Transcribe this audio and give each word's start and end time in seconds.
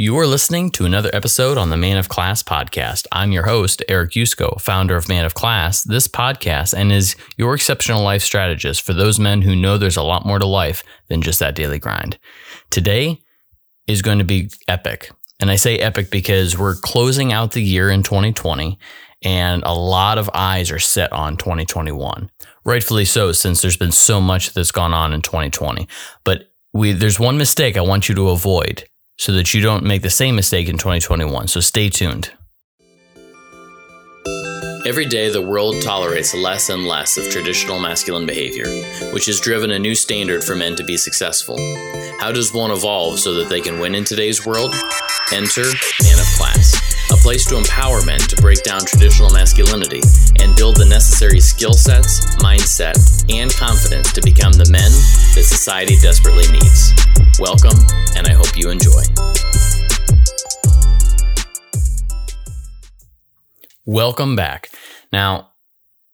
You 0.00 0.16
are 0.18 0.28
listening 0.28 0.70
to 0.70 0.84
another 0.84 1.10
episode 1.12 1.58
on 1.58 1.70
the 1.70 1.76
Man 1.76 1.96
of 1.96 2.08
Class 2.08 2.40
podcast. 2.40 3.08
I'm 3.10 3.32
your 3.32 3.46
host, 3.46 3.82
Eric 3.88 4.12
Yusko, 4.12 4.60
founder 4.60 4.94
of 4.94 5.08
Man 5.08 5.24
of 5.24 5.34
Class, 5.34 5.82
this 5.82 6.06
podcast, 6.06 6.72
and 6.72 6.92
is 6.92 7.16
your 7.36 7.56
exceptional 7.56 8.04
life 8.04 8.22
strategist 8.22 8.82
for 8.82 8.92
those 8.92 9.18
men 9.18 9.42
who 9.42 9.56
know 9.56 9.76
there's 9.76 9.96
a 9.96 10.04
lot 10.04 10.24
more 10.24 10.38
to 10.38 10.46
life 10.46 10.84
than 11.08 11.20
just 11.20 11.40
that 11.40 11.56
daily 11.56 11.80
grind. 11.80 12.16
Today 12.70 13.20
is 13.88 14.00
going 14.00 14.18
to 14.18 14.24
be 14.24 14.50
epic. 14.68 15.10
And 15.40 15.50
I 15.50 15.56
say 15.56 15.78
epic 15.78 16.12
because 16.12 16.56
we're 16.56 16.76
closing 16.76 17.32
out 17.32 17.50
the 17.50 17.60
year 17.60 17.90
in 17.90 18.04
2020 18.04 18.78
and 19.24 19.64
a 19.64 19.74
lot 19.74 20.16
of 20.16 20.30
eyes 20.32 20.70
are 20.70 20.78
set 20.78 21.12
on 21.12 21.36
2021. 21.36 22.30
Rightfully 22.64 23.04
so, 23.04 23.32
since 23.32 23.62
there's 23.62 23.76
been 23.76 23.90
so 23.90 24.20
much 24.20 24.52
that's 24.52 24.70
gone 24.70 24.94
on 24.94 25.12
in 25.12 25.22
2020. 25.22 25.88
But 26.22 26.52
we, 26.72 26.92
there's 26.92 27.18
one 27.18 27.36
mistake 27.36 27.76
I 27.76 27.80
want 27.80 28.08
you 28.08 28.14
to 28.14 28.28
avoid 28.28 28.87
so 29.18 29.32
that 29.32 29.52
you 29.52 29.60
don't 29.60 29.84
make 29.84 30.02
the 30.02 30.10
same 30.10 30.36
mistake 30.36 30.68
in 30.68 30.78
2021. 30.78 31.48
So 31.48 31.60
stay 31.60 31.88
tuned. 31.88 32.32
Every 34.86 35.06
day, 35.06 35.28
the 35.28 35.42
world 35.42 35.82
tolerates 35.82 36.34
less 36.34 36.70
and 36.70 36.86
less 36.86 37.18
of 37.18 37.28
traditional 37.28 37.78
masculine 37.78 38.26
behavior, 38.26 38.66
which 39.12 39.26
has 39.26 39.40
driven 39.40 39.72
a 39.72 39.78
new 39.78 39.94
standard 39.94 40.42
for 40.42 40.54
men 40.54 40.76
to 40.76 40.84
be 40.84 40.96
successful. 40.96 41.58
How 42.20 42.32
does 42.32 42.54
one 42.54 42.70
evolve 42.70 43.18
so 43.18 43.34
that 43.34 43.48
they 43.48 43.60
can 43.60 43.80
win 43.80 43.94
in 43.94 44.04
today's 44.04 44.46
world? 44.46 44.72
Enter 45.32 45.64
Man 45.64 46.18
of 46.18 46.26
Class 46.38 46.88
a 47.10 47.16
place 47.16 47.44
to 47.46 47.56
empower 47.56 48.04
men 48.04 48.18
to 48.20 48.36
break 48.36 48.62
down 48.62 48.80
traditional 48.80 49.30
masculinity 49.30 50.02
and 50.40 50.54
build 50.56 50.76
the 50.76 50.84
necessary 50.84 51.40
skill 51.40 51.72
sets, 51.72 52.20
mindset, 52.36 52.96
and 53.32 53.50
confidence 53.54 54.12
to 54.12 54.20
become 54.20 54.52
the 54.52 54.68
men 54.70 54.90
that 55.34 55.44
society 55.44 55.96
desperately 56.00 56.44
needs. 56.52 56.92
Welcome, 57.40 57.78
and 58.16 58.26
I 58.26 58.32
hope 58.32 58.58
you 58.58 58.68
enjoy. 58.68 59.00
Welcome 63.86 64.34
back. 64.34 64.70
Now, 65.12 65.52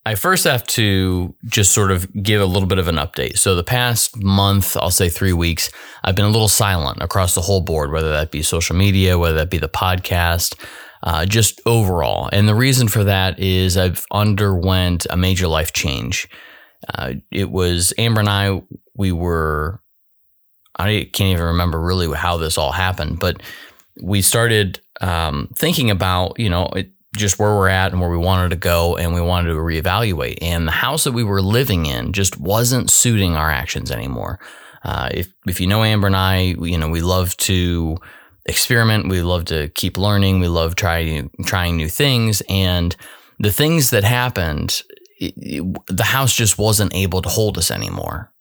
I 0.04 0.16
first 0.16 0.44
have 0.44 0.66
to 0.66 1.34
just 1.46 1.72
sort 1.72 1.90
of 1.90 2.12
give 2.22 2.42
a 2.42 2.44
little 2.44 2.68
bit 2.68 2.78
of 2.78 2.88
an 2.88 2.96
update. 2.96 3.38
So, 3.38 3.54
the 3.54 3.64
past 3.64 4.22
month, 4.22 4.76
I'll 4.76 4.90
say 4.90 5.08
three 5.08 5.32
weeks, 5.32 5.70
I've 6.04 6.14
been 6.14 6.26
a 6.26 6.30
little 6.30 6.46
silent 6.46 7.02
across 7.02 7.34
the 7.34 7.40
whole 7.40 7.62
board, 7.62 7.90
whether 7.90 8.10
that 8.10 8.30
be 8.30 8.42
social 8.42 8.76
media, 8.76 9.18
whether 9.18 9.36
that 9.38 9.50
be 9.50 9.56
the 9.56 9.66
podcast 9.66 10.60
uh, 11.04 11.24
just 11.24 11.58
overall. 11.64 12.28
And 12.34 12.46
the 12.46 12.54
reason 12.54 12.86
for 12.86 13.02
that 13.04 13.38
is 13.38 13.78
I've 13.78 14.04
underwent 14.12 15.06
a 15.08 15.16
major 15.16 15.48
life 15.48 15.72
change. 15.72 16.28
Uh, 16.86 17.14
it 17.30 17.50
was 17.50 17.94
Amber 17.96 18.20
and 18.20 18.28
I, 18.28 18.60
we 18.94 19.10
were, 19.10 19.80
I 20.76 21.08
can't 21.12 21.30
even 21.30 21.44
remember 21.44 21.80
really 21.80 22.14
how 22.16 22.36
this 22.36 22.58
all 22.58 22.72
happened, 22.72 23.20
but 23.20 23.42
we 24.02 24.22
started 24.22 24.80
um, 25.00 25.48
thinking 25.54 25.90
about, 25.90 26.38
you 26.38 26.50
know, 26.50 26.66
it, 26.74 26.90
just 27.16 27.38
where 27.38 27.54
we're 27.54 27.68
at 27.68 27.92
and 27.92 28.00
where 28.00 28.10
we 28.10 28.16
wanted 28.16 28.50
to 28.50 28.56
go 28.56 28.96
and 28.96 29.14
we 29.14 29.20
wanted 29.20 29.50
to 29.50 29.56
reevaluate. 29.56 30.38
And 30.42 30.66
the 30.66 30.72
house 30.72 31.04
that 31.04 31.12
we 31.12 31.22
were 31.22 31.40
living 31.40 31.86
in 31.86 32.12
just 32.12 32.40
wasn't 32.40 32.90
suiting 32.90 33.36
our 33.36 33.50
actions 33.50 33.90
anymore. 33.90 34.40
Uh, 34.82 35.08
if, 35.12 35.32
if 35.46 35.60
you 35.60 35.66
know 35.66 35.84
Amber 35.84 36.08
and 36.08 36.16
I, 36.16 36.56
you 36.60 36.76
know, 36.76 36.88
we 36.88 37.00
love 37.00 37.36
to 37.38 37.98
experiment. 38.46 39.08
We 39.08 39.22
love 39.22 39.46
to 39.46 39.68
keep 39.70 39.96
learning. 39.96 40.40
We 40.40 40.48
love 40.48 40.74
trying 40.74 41.30
trying 41.44 41.76
new 41.76 41.88
things. 41.88 42.42
And 42.48 42.94
the 43.38 43.52
things 43.52 43.90
that 43.90 44.04
happened, 44.04 44.82
it, 45.18 45.34
it, 45.36 45.86
the 45.86 46.04
house 46.04 46.34
just 46.34 46.58
wasn't 46.58 46.94
able 46.94 47.22
to 47.22 47.28
hold 47.28 47.56
us 47.58 47.70
anymore. 47.70 48.32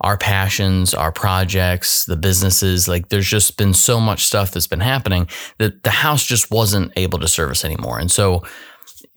Our 0.00 0.16
passions, 0.16 0.94
our 0.94 1.12
projects, 1.12 2.04
the 2.06 2.16
businesses, 2.16 2.88
like 2.88 3.08
there's 3.08 3.28
just 3.28 3.56
been 3.56 3.74
so 3.74 4.00
much 4.00 4.24
stuff 4.24 4.52
that's 4.52 4.66
been 4.66 4.80
happening 4.80 5.28
that 5.58 5.82
the 5.82 5.90
house 5.90 6.24
just 6.24 6.50
wasn't 6.50 6.92
able 6.96 7.18
to 7.18 7.28
service 7.28 7.64
anymore. 7.64 7.98
And 7.98 8.10
so 8.10 8.42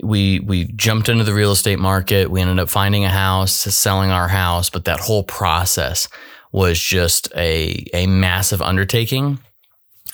we 0.02 0.40
we 0.42 0.66
jumped 0.76 1.10
into 1.10 1.24
the 1.24 1.34
real 1.34 1.52
estate 1.52 1.80
market. 1.80 2.30
We 2.30 2.42
ended 2.42 2.60
up 2.60 2.70
finding 2.70 3.06
a 3.06 3.10
house, 3.10 3.54
selling 3.54 4.12
our 4.12 4.28
house, 4.28 4.70
but 4.70 4.86
that 4.86 5.00
whole 5.00 5.24
process 5.24 6.08
was 6.52 6.80
just 6.80 7.32
a 7.36 7.86
a 7.94 8.08
massive 8.08 8.62
undertaking 8.62 9.40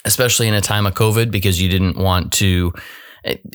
especially 0.06 0.48
in 0.48 0.54
a 0.54 0.62
time 0.62 0.86
of 0.86 0.94
COVID, 0.94 1.32
because 1.32 1.62
you 1.62 1.70
didn't 1.70 1.98
want 1.98 2.32
to, 2.34 2.74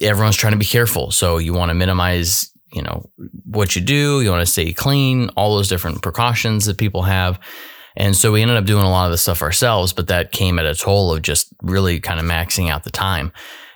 everyone's 0.00 0.36
trying 0.36 0.52
to 0.52 0.58
be 0.58 0.64
careful. 0.64 1.10
So 1.10 1.38
you 1.38 1.54
want 1.54 1.70
to 1.70 1.74
minimize, 1.74 2.50
you 2.74 2.82
know, 2.82 3.08
what 3.44 3.76
you 3.76 3.82
do, 3.82 4.20
you 4.20 4.30
want 4.30 4.44
to 4.44 4.52
stay 4.52 4.72
clean, 4.72 5.30
all 5.36 5.56
those 5.56 5.68
different 5.68 6.02
precautions 6.02 6.66
that 6.66 6.76
people 6.76 7.02
have. 7.02 7.38
And 7.96 8.16
so 8.16 8.32
we 8.32 8.42
ended 8.42 8.56
up 8.56 8.64
doing 8.64 8.84
a 8.84 8.90
lot 8.90 9.06
of 9.06 9.12
the 9.12 9.18
stuff 9.18 9.40
ourselves, 9.40 9.92
but 9.92 10.08
that 10.08 10.32
came 10.32 10.58
at 10.58 10.66
a 10.66 10.74
toll 10.74 11.14
of 11.14 11.22
just 11.22 11.54
really 11.62 12.00
kind 12.00 12.18
of 12.18 12.26
maxing 12.26 12.68
out 12.68 12.82
the 12.82 12.90
time. 12.90 13.32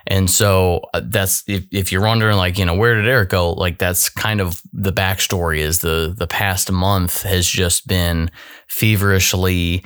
And 0.08 0.28
so 0.28 0.80
uh, 0.94 1.02
that's 1.04 1.44
if, 1.46 1.64
if 1.70 1.92
you're 1.92 2.02
wondering, 2.02 2.36
like, 2.36 2.58
you 2.58 2.64
know, 2.64 2.74
where 2.74 2.94
did 2.94 3.06
Eric 3.06 3.28
go? 3.28 3.52
Like, 3.52 3.78
that's 3.78 4.08
kind 4.08 4.40
of 4.40 4.60
the 4.72 4.92
backstory. 4.92 5.58
Is 5.58 5.80
the 5.80 6.14
the 6.16 6.26
past 6.26 6.72
month 6.72 7.22
has 7.22 7.46
just 7.46 7.86
been 7.86 8.30
feverishly 8.68 9.84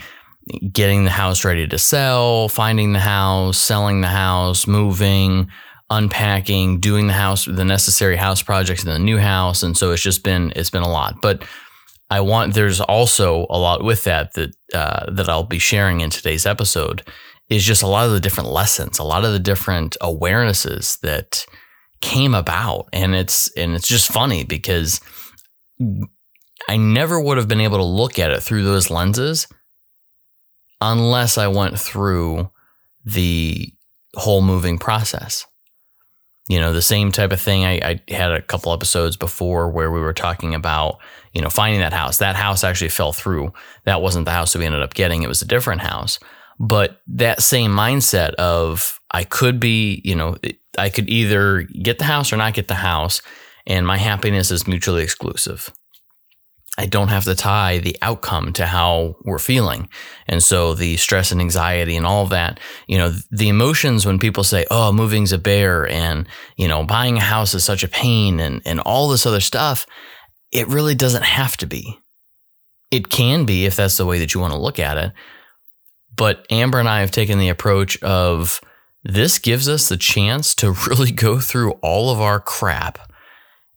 getting 0.73 1.05
the 1.05 1.11
house 1.11 1.45
ready 1.45 1.67
to 1.67 1.79
sell, 1.79 2.49
finding 2.49 2.93
the 2.93 3.01
house, 3.01 3.59
selling 3.59 4.01
the 4.01 4.09
house, 4.09 4.67
moving, 4.67 5.51
unpacking, 5.93 6.81
doing 6.81 7.07
the 7.07 7.13
house, 7.13 7.45
the 7.45 7.65
necessary 7.65 8.17
house 8.17 8.43
projects 8.43 8.83
in 8.83 8.91
the 8.91 8.99
new 8.99 9.19
house, 9.19 9.63
and 9.63 9.77
so 9.77 9.93
it's 9.93 10.03
just 10.03 10.25
been 10.25 10.53
it's 10.57 10.71
been 10.71 10.83
a 10.83 10.91
lot. 10.91 11.21
But 11.21 11.45
I 12.11 12.21
want 12.21 12.55
there's 12.55 12.81
also 12.81 13.47
a 13.51 13.59
lot 13.59 13.85
with 13.85 14.05
that 14.05 14.33
that 14.35 14.57
uh, 14.75 15.11
that 15.13 15.29
I'll 15.29 15.45
be 15.45 15.59
sharing 15.59 16.01
in 16.01 16.11
today's 16.11 16.47
episode 16.47 17.07
is 17.49 17.65
just 17.65 17.83
a 17.83 17.87
lot 17.87 18.07
of 18.07 18.13
the 18.13 18.21
different 18.21 18.51
lessons, 18.51 18.99
a 18.99 19.05
lot 19.05 19.25
of 19.25 19.33
the 19.33 19.39
different 19.39 19.97
awarenesses 20.01 20.99
that 21.01 21.45
came 22.01 22.35
about, 22.35 22.89
and 22.93 23.15
it's 23.15 23.51
and 23.57 23.75
it's 23.75 23.89
just 23.89 24.11
funny 24.11 24.45
because 24.45 25.01
I 26.69 26.77
never 26.77 27.21
would 27.21 27.37
have 27.37 27.49
been 27.49 27.61
able 27.61 27.79
to 27.79 27.85
look 27.85 28.19
at 28.19 28.31
it 28.31 28.43
through 28.43 28.65
those 28.65 28.91
lenses 28.91 29.47
unless 30.81 31.39
I 31.39 31.49
went 31.49 31.79
through 31.79 32.51
the 33.05 33.73
whole 34.17 34.43
moving 34.43 34.79
process. 34.79 35.47
You 36.49 36.59
know, 36.61 36.73
the 36.73 36.83
same 36.83 37.13
type 37.13 37.33
of 37.33 37.41
thing. 37.41 37.65
I, 37.65 37.75
I, 38.09 38.13
had 38.13 38.33
a 38.33 38.43
couple 38.43 38.73
episodes 38.73 39.17
before 39.17 39.71
where 39.71 39.93
we 39.93 40.01
were 40.01 40.13
talking 40.13 40.55
about, 40.55 40.99
you 41.33 41.41
know, 41.41 41.49
finding 41.49 41.81
that 41.81 41.93
house. 41.93 42.19
That 42.19 42.35
house 42.35 42.65
actually 42.65 42.89
fell 42.89 43.13
through. 43.13 43.53
That 43.85 44.03
wasn't 44.03 44.25
the 44.25 44.33
house 44.33 44.53
that 44.53 44.59
we 44.59 44.67
ended 44.67 44.83
up 44.83 44.95
getting. 44.95 45.23
It 45.23 45.29
was 45.29 45.43
a 45.43 45.47
different 45.47 45.83
house. 45.83 46.19
But 46.59 47.01
that 47.07 47.43
same 47.43 47.71
mindset 47.71 48.35
of 48.35 49.01
I 49.13 49.25
could 49.25 49.61
be, 49.61 50.01
you 50.05 50.15
know, 50.15 50.37
I 50.79 50.91
could 50.91 51.09
either 51.09 51.63
get 51.63 51.99
the 51.99 52.05
house 52.05 52.33
or 52.33 52.37
not 52.37 52.55
get 52.55 52.69
the 52.69 52.75
house, 52.75 53.23
and 53.67 53.87
my 53.87 53.99
happiness 53.99 54.51
is 54.51 54.67
mutually 54.67 55.03
exclusive. 55.03 55.71
I 56.79 56.87
don't 56.87 57.09
have 57.09 57.25
to 57.25 57.35
tie 57.35 57.79
the 57.79 57.97
outcome 58.01 58.55
to 58.55 58.65
how 58.65 59.17
we're 59.25 59.39
feeling. 59.39 59.91
And 60.27 60.43
so 60.43 60.73
the 60.73 60.97
stress 60.97 61.31
and 61.31 61.41
anxiety 61.41 61.97
and 61.97 62.07
all 62.07 62.27
that, 62.29 62.61
you 62.87 62.97
know, 62.97 63.13
the 63.31 63.51
emotions 63.51 64.07
when 64.07 64.19
people 64.19 64.43
say, 64.43 64.65
oh, 64.71 64.91
moving's 64.91 65.33
a 65.33 65.39
bear 65.39 65.87
and, 65.87 66.27
you 66.57 66.67
know, 66.69 66.85
buying 66.85 67.19
a 67.19 67.21
house 67.21 67.53
is 67.53 67.63
such 67.63 67.85
a 67.85 67.89
pain 67.89 68.41
and, 68.41 68.63
and 68.65 68.81
all 68.81 69.09
this 69.09 69.27
other 69.27 69.41
stuff, 69.41 69.87
it 70.51 70.67
really 70.69 70.95
doesn't 70.95 71.25
have 71.25 71.59
to 71.59 71.67
be. 71.67 71.99
It 72.91 73.11
can 73.11 73.45
be 73.45 73.67
if 73.67 73.77
that's 73.77 73.99
the 73.99 74.07
way 74.07 74.19
that 74.19 74.33
you 74.33 74.41
want 74.41 74.55
to 74.55 74.59
look 74.59 74.79
at 74.79 74.97
it. 74.97 75.13
But 76.17 76.47
Amber 76.51 76.79
and 76.79 76.89
I 76.89 77.01
have 77.01 77.11
taken 77.11 77.39
the 77.39 77.51
approach 77.51 78.03
of 78.03 78.63
this 79.05 79.39
gives 79.39 79.69
us 79.69 79.91
the 79.91 79.97
chance 79.99 80.55
to 80.57 80.73
really 80.89 81.11
go 81.11 81.39
through 81.39 81.73
all 81.83 82.11
of 82.11 82.19
our 82.19 82.41
crap 82.41 82.99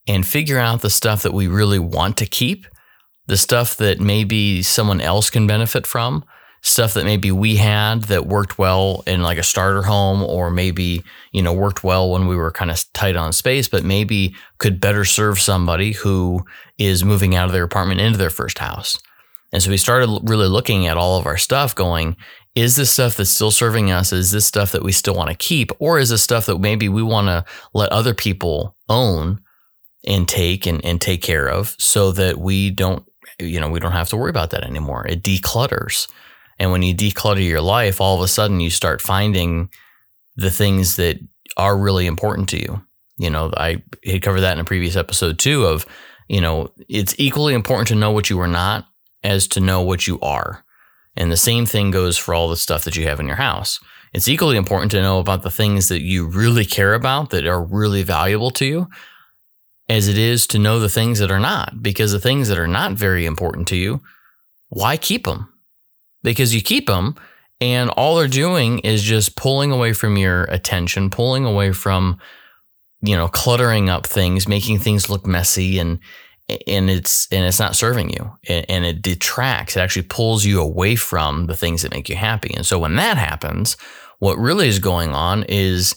and 0.08 0.26
figure 0.26 0.60
out 0.60 0.82
the 0.82 0.90
stuff 0.90 1.24
that 1.24 1.34
we 1.34 1.48
really 1.48 1.80
want 1.80 2.16
to 2.18 2.26
keep 2.26 2.66
the 3.28 3.38
stuff 3.38 3.78
that 3.78 4.00
maybe 4.00 4.62
someone 4.62 5.02
else 5.02 5.30
can 5.30 5.48
benefit 5.48 5.88
from, 5.88 6.24
stuff 6.62 6.96
that 6.96 7.06
maybe 7.06 7.32
we 7.32 7.58
had 7.58 8.04
that 8.04 8.26
worked 8.26 8.58
well 8.58 9.04
in 9.06 9.22
like 9.22 9.38
a 9.38 9.44
starter 9.44 9.84
home 9.84 10.24
or 10.24 10.50
maybe, 10.50 11.04
you 11.32 11.42
know, 11.42 11.54
worked 11.54 11.84
well 11.84 12.10
when 12.10 12.28
we 12.28 12.36
were 12.36 12.52
kind 12.52 12.72
of 12.72 12.84
tight 12.94 13.16
on 13.16 13.32
space, 13.32 13.68
but 13.70 13.84
maybe 13.84 14.36
could 14.58 14.82
better 14.82 15.06
serve 15.06 15.40
somebody 15.40 15.92
who 15.92 16.44
is 16.80 17.04
moving 17.04 17.36
out 17.36 17.46
of 17.46 17.52
their 17.52 17.64
apartment 17.64 18.02
into 18.02 18.18
their 18.18 18.32
first 18.32 18.58
house. 18.58 18.98
And 19.54 19.62
so 19.62 19.70
we 19.70 19.78
started 19.78 20.10
really 20.24 20.48
looking 20.48 20.88
at 20.88 20.98
all 20.98 21.20
of 21.20 21.28
our 21.28 21.38
stuff 21.38 21.76
going, 21.76 22.18
is 22.56 22.76
this 22.76 22.92
stuff 22.92 23.16
that's 23.16 23.30
still 23.30 23.52
serving 23.52 23.92
us? 23.92 24.12
Is 24.12 24.32
this 24.32 24.48
stuff 24.48 24.72
that 24.72 24.84
we 24.84 24.92
still 24.92 25.14
want 25.16 25.30
to 25.30 25.36
keep? 25.36 25.72
Or 25.78 26.00
is 26.00 26.10
this 26.10 26.24
stuff 26.24 26.48
that 26.48 26.60
maybe 26.60 26.90
we 26.90 27.04
want 27.04 27.28
to 27.28 27.46
let 27.74 27.92
other 27.92 28.14
people 28.16 28.76
own 28.90 29.40
and 30.08 30.28
take 30.28 30.66
and, 30.66 30.84
and 30.84 31.00
take 31.00 31.22
care 31.22 31.48
of 31.48 31.76
so 31.78 32.12
that 32.14 32.38
we 32.38 32.72
don't 32.72 33.06
you 33.40 33.60
know, 33.60 33.70
we 33.70 33.80
don't 33.80 33.92
have 33.92 34.10
to 34.10 34.18
worry 34.18 34.30
about 34.30 34.52
that 34.52 34.64
anymore. 34.64 35.06
It 35.08 35.24
declutters. 35.24 36.08
And 36.60 36.72
when 36.72 36.82
you 36.82 36.96
declutter 36.96 37.46
your 37.46 37.62
life, 37.62 38.00
all 38.00 38.16
of 38.16 38.22
a 38.22 38.28
sudden 38.28 38.60
you 38.60 38.70
start 38.70 39.02
finding 39.02 39.70
the 40.36 40.52
things 40.52 40.96
that 40.96 41.20
are 41.58 41.78
really 41.78 42.06
important 42.06 42.50
to 42.50 42.60
you. 42.60 42.86
You 43.18 43.30
know, 43.30 43.52
I 43.56 43.84
had 44.06 44.22
covered 44.22 44.42
that 44.42 44.54
in 44.54 44.60
a 44.60 44.66
previous 44.66 44.96
episode 44.96 45.40
too 45.40 45.66
of, 45.66 45.86
you 46.28 46.42
know, 46.42 46.72
it's 46.90 47.16
equally 47.18 47.54
important 47.54 47.88
to 47.90 47.96
know 47.96 48.12
what 48.12 48.30
you 48.30 48.40
are 48.40 48.48
not 48.48 48.88
as 49.24 49.48
to 49.50 49.60
know 49.60 49.82
what 49.82 50.08
you 50.08 50.20
are. 50.22 50.64
And 51.16 51.32
the 51.32 51.38
same 51.38 51.66
thing 51.66 51.92
goes 51.92 52.18
for 52.18 52.34
all 52.34 52.50
the 52.50 52.58
stuff 52.58 52.84
that 52.84 52.98
you 52.98 53.08
have 53.08 53.20
in 53.20 53.28
your 53.28 53.38
house. 53.38 53.80
It's 54.14 54.28
equally 54.28 54.58
important 54.58 54.92
to 54.92 55.02
know 55.02 55.20
about 55.20 55.44
the 55.44 55.52
things 55.52 55.88
that 55.90 56.02
you 56.02 56.28
really 56.28 56.66
care 56.66 56.94
about 56.94 57.30
that 57.30 57.46
are 57.48 57.64
really 57.64 58.04
valuable 58.04 58.52
to 58.52 58.66
you 58.66 58.88
as 59.88 60.08
it 60.08 60.18
is 60.18 60.48
to 60.48 60.60
know 60.60 60.80
the 60.80 60.90
things 60.90 61.20
that 61.20 61.32
are 61.32 61.40
not. 61.40 61.82
Because 61.82 62.12
the 62.12 62.20
things 62.20 62.48
that 62.48 62.60
are 62.60 62.68
not 62.68 62.94
very 62.94 63.26
important 63.26 63.68
to 63.70 63.76
you, 63.76 64.02
why 64.70 64.98
keep 64.98 65.26
them? 65.26 65.52
Because 66.24 66.56
you 66.56 66.62
keep 66.62 66.88
them 66.88 67.16
and 67.62 67.90
all 67.92 68.16
they're 68.16 68.28
doing 68.28 68.80
is 68.80 69.04
just 69.04 69.36
pulling 69.36 69.72
away 69.72 69.94
from 69.94 70.18
your 70.18 70.44
attention, 70.46 71.10
pulling 71.10 71.46
away 71.46 71.72
from, 71.72 72.20
you 73.02 73.16
know, 73.16 73.28
cluttering 73.28 73.90
up 73.90 74.06
things, 74.06 74.48
making 74.48 74.80
things 74.80 75.10
look 75.10 75.26
messy 75.26 75.80
and, 75.80 76.00
and 76.68 76.90
it's 76.90 77.28
and 77.32 77.46
it's 77.46 77.60
not 77.60 77.76
serving 77.76 78.12
you 78.12 78.32
and, 78.48 78.86
it 78.86 79.02
detracts 79.02 79.76
it 79.76 79.80
actually 79.80 80.04
pulls 80.04 80.46
you 80.46 80.62
away 80.62 80.96
from 80.96 81.48
the 81.48 81.56
things 81.56 81.82
that 81.82 81.92
make 81.92 82.08
you 82.08 82.16
happy 82.16 82.54
and 82.54 82.66
so 82.66 82.78
when 82.78 82.96
that 82.96 83.18
happens 83.18 83.78
what 84.20 84.38
really 84.38 84.68
is 84.68 84.80
going 84.80 85.10
on 85.10 85.44
is 85.44 85.96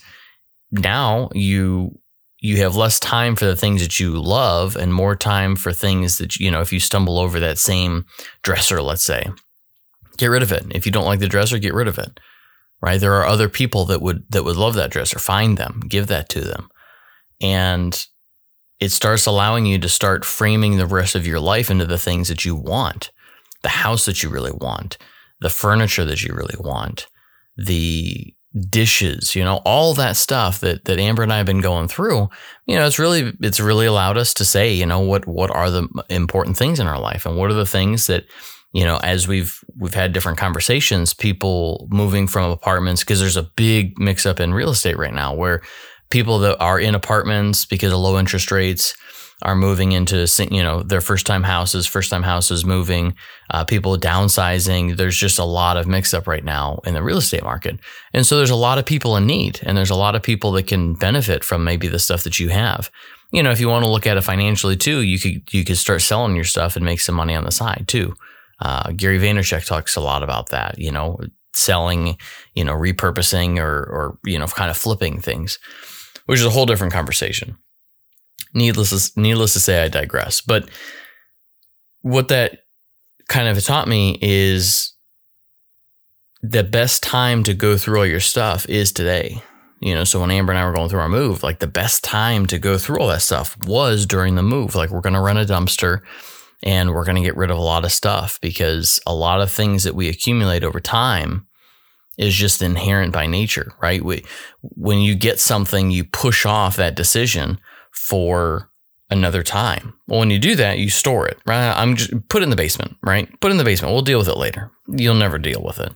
now 0.71 1.29
you 1.35 1.99
you 2.41 2.59
have 2.59 2.77
less 2.77 3.01
time 3.01 3.35
for 3.35 3.47
the 3.47 3.57
things 3.57 3.83
that 3.83 3.99
you 3.99 4.21
love 4.21 4.77
and 4.77 4.95
more 4.95 5.17
time 5.17 5.57
for 5.57 5.73
things 5.73 6.19
that 6.19 6.37
you 6.37 6.51
know 6.51 6.61
if 6.61 6.73
you 6.73 6.81
stumble 6.81 7.19
over 7.19 7.41
that 7.41 7.59
same 7.59 8.05
dresser 8.43 8.81
let's 8.81 9.05
say 9.05 9.27
get 10.17 10.27
rid 10.27 10.43
of 10.43 10.51
it. 10.53 10.67
If 10.71 10.85
you 10.85 10.93
don't 10.93 11.07
like 11.07 11.21
the 11.21 11.29
dresser 11.29 11.59
get 11.59 11.75
rid 11.75 11.89
of 11.89 11.99
it 11.99 12.19
right? 12.81 13.01
There 13.01 13.15
are 13.15 13.27
other 13.27 13.49
people 13.49 13.85
that 13.87 14.03
would 14.03 14.25
that 14.31 14.45
would 14.45 14.57
love 14.57 14.75
that 14.75 14.91
dresser. 14.91 15.19
Find 15.19 15.57
them. 15.57 15.83
Give 15.89 16.07
that 16.09 16.29
to 16.31 16.41
them. 16.41 16.69
And 17.41 18.07
it 18.81 18.91
starts 18.91 19.27
allowing 19.27 19.67
you 19.67 19.79
to 19.79 19.89
start 19.89 20.25
framing 20.25 20.77
the 20.77 20.87
rest 20.87 21.15
of 21.15 21.27
your 21.27 21.41
life 21.41 21.71
into 21.71 21.87
the 21.87 21.99
things 21.99 22.29
that 22.29 22.45
you 22.45 22.55
want 22.55 23.11
the 23.63 23.69
house 23.69 24.05
that 24.05 24.23
you 24.23 24.29
really 24.29 24.53
want 24.53 24.97
the 25.41 25.51
furniture 25.51 26.05
that 26.05 26.23
you 26.23 26.33
really 26.33 26.55
want 26.61 27.09
the 27.57 28.33
dishes, 28.71 29.37
you 29.37 29.45
know, 29.45 29.61
all 29.65 29.95
that 29.95 30.17
stuff 30.17 30.61
that 30.61 30.85
that 30.87 30.99
Amber 30.99 31.23
and 31.23 31.33
I 31.33 31.37
have 31.39 31.47
been 31.47 31.61
going 31.61 31.89
through, 31.89 32.29
you 32.67 32.77
know, 32.77 32.87
it's 32.87 32.99
really 32.99 33.33
it's 33.41 33.61
really 33.61 33.87
allowed 33.87 34.17
us 34.17 34.35
to 34.35 34.45
say, 34.45 34.73
you 34.73 34.87
know, 34.87 35.01
what 35.01 35.27
what 35.27 35.51
are 35.51 35.71
the 35.71 35.89
important 36.09 36.57
things 36.57 36.81
in 36.81 36.87
our 36.87 37.01
life? 37.01 37.27
And 37.27 37.37
what 37.37 37.51
are 37.51 37.55
the 37.55 37.67
things 37.67 38.07
that 38.07 38.25
you 38.73 38.85
know, 38.85 38.99
as 38.99 39.27
we've 39.27 39.59
we've 39.77 39.95
had 39.95 40.13
different 40.13 40.39
conversations, 40.39 41.15
people 41.15 41.89
moving 41.91 42.27
from 42.27 42.51
apartments 42.51 43.03
because 43.03 43.21
there's 43.21 43.37
a 43.37 43.51
big 43.57 43.99
mix 43.99 44.27
up 44.27 44.41
in 44.41 44.53
real 44.53 44.71
estate 44.71 44.99
right 44.99 45.15
now 45.15 45.35
where 45.35 45.63
people 46.11 46.39
that 46.39 46.59
are 46.59 46.79
in 46.79 46.95
apartments 46.95 47.65
because 47.65 47.93
of 47.93 47.99
low 47.99 48.19
interest 48.19 48.51
rates 48.51 48.95
are 49.43 49.55
moving 49.55 49.93
into 49.93 50.27
you 50.51 50.63
know 50.63 50.83
their 50.83 51.01
first 51.01 51.27
time 51.27 51.43
houses, 51.43 51.87
first 51.87 52.11
time 52.11 52.23
houses 52.23 52.65
moving, 52.65 53.15
uh, 53.51 53.65
people 53.65 53.97
downsizing. 53.97 54.97
There's 54.97 55.17
just 55.17 55.39
a 55.39 55.45
lot 55.45 55.77
of 55.77 55.87
mix 55.87 56.13
up 56.13 56.27
right 56.27 56.45
now 56.45 56.81
in 56.85 56.95
the 56.95 57.03
real 57.03 57.19
estate 57.19 57.45
market, 57.45 57.79
and 58.13 58.27
so 58.27 58.37
there's 58.37 58.51
a 58.51 58.57
lot 58.57 58.79
of 58.79 58.87
people 58.87 59.17
in 59.17 59.27
need, 59.27 59.61
and 59.63 59.77
there's 59.77 59.91
a 59.91 59.97
lot 59.97 60.15
of 60.15 60.23
people 60.23 60.53
that 60.53 60.67
can 60.67 60.95
benefit 60.95 61.45
from 61.45 61.65
maybe 61.65 61.89
the 61.89 61.99
stuff 61.99 62.25
that 62.25 62.41
you 62.41 62.49
have. 62.49 62.91
You 63.31 63.43
know, 63.43 63.51
if 63.51 63.61
you 63.61 63.69
want 63.69 63.85
to 63.85 63.91
look 63.91 64.07
at 64.07 64.17
it 64.17 64.23
financially 64.23 64.77
too, 64.77 65.03
you 65.03 65.19
could 65.19 65.53
you 65.53 65.65
could 65.65 65.79
start 65.79 66.03
selling 66.03 66.35
your 66.35 66.45
stuff 66.45 66.77
and 66.77 66.85
make 66.85 67.01
some 67.01 67.15
money 67.15 67.35
on 67.35 67.45
the 67.45 67.53
side 67.53 67.85
too. 67.87 68.15
Uh, 68.61 68.91
Gary 68.91 69.21
Vaynerchuk 69.21 69.67
talks 69.67 69.95
a 69.95 70.01
lot 70.01 70.25
about 70.25 70.49
that. 70.49 70.79
You 70.79 70.91
know, 70.91 71.21
selling, 71.53 72.19
you 72.55 72.65
know, 72.65 72.75
repurposing 72.75 73.59
or 73.59 73.85
or 73.85 74.19
you 74.25 74.39
know, 74.39 74.47
kind 74.47 74.71
of 74.71 74.77
flipping 74.77 75.21
things, 75.21 75.61
which 76.27 76.41
is 76.41 76.47
a 76.47 76.51
whole 76.51 76.67
different 76.67 76.93
conversation 76.93 77.57
needless 78.59 79.17
needless 79.17 79.55
to 79.55 79.61
say, 79.61 79.83
I 79.83 79.89
digress. 79.89 80.41
But 80.41 80.69
what 82.03 82.29
that 82.29 82.61
kind 83.29 83.49
of 83.49 83.63
taught 83.65 83.89
me 83.89 84.19
is 84.21 84.95
the 86.43 86.65
best 86.65 87.03
time 87.03 87.43
to 87.45 87.55
go 87.55 87.77
through 87.77 87.99
all 87.99 88.07
your 88.07 88.21
stuff 88.21 88.69
is 88.69 88.93
today. 88.93 89.43
You 89.81 89.95
know, 89.95 90.05
so 90.05 90.21
when 90.21 90.31
Amber 90.31 90.53
and 90.53 90.59
I 90.59 90.65
were 90.65 90.75
going 90.75 90.89
through 90.89 91.01
our 91.01 91.09
move, 91.09 91.43
like 91.43 91.61
the 91.61 91.67
best 91.69 92.03
time 92.03 92.47
to 92.47 92.59
go 92.59 92.79
through 92.79 92.99
all 92.99 93.09
that 93.09 93.23
stuff 93.23 93.57
was 93.65 94.07
during 94.07 94.35
the 94.35 94.43
move. 94.43 94.75
Like 94.75 94.91
we're 94.91 95.01
going 95.01 95.15
to 95.15 95.21
run 95.21 95.37
a 95.37 95.45
dumpster 95.45 96.01
and 96.63 96.93
we're 96.93 97.05
going 97.05 97.17
to 97.17 97.23
get 97.23 97.37
rid 97.37 97.51
of 97.51 97.59
a 97.59 97.63
lot 97.63 97.85
of 97.85 97.93
stuff 97.93 98.41
because 98.41 98.99
a 99.07 99.15
lot 99.15 99.41
of 99.41 99.51
things 99.51 99.85
that 99.85 99.95
we 99.95 100.09
accumulate 100.09 100.65
over 100.65 100.81
time 100.81 101.47
is 102.17 102.35
just 102.35 102.61
inherent 102.61 103.13
by 103.13 103.27
nature, 103.27 103.73
right? 103.81 104.05
We, 104.05 104.25
when 104.63 104.99
you 104.99 105.15
get 105.15 105.39
something, 105.39 105.93
you 105.93 106.05
push 106.05 106.45
off 106.45 106.75
that 106.77 106.97
decision 106.97 107.61
for 108.09 108.71
another 109.11 109.43
time. 109.43 109.95
Well, 110.07 110.21
when 110.21 110.31
you 110.31 110.39
do 110.39 110.55
that, 110.57 110.79
you 110.79 110.89
store 110.89 111.29
it, 111.29 111.39
right? 111.47 111.71
I'm 111.71 111.97
just 111.97 112.29
put 112.29 112.43
it 112.43 112.45
in 112.45 112.51
the 112.51 112.57
basement, 112.57 112.97
right? 113.03 113.29
Put 113.41 113.51
it 113.51 113.53
in 113.53 113.59
the 113.59 113.65
basement. 113.65 113.93
We'll 113.93 114.03
deal 114.03 114.19
with 114.19 114.29
it 114.29 114.37
later. 114.37 114.71
You'll 114.87 115.15
never 115.15 115.39
deal 115.39 115.63
with 115.63 115.79
it, 115.79 115.93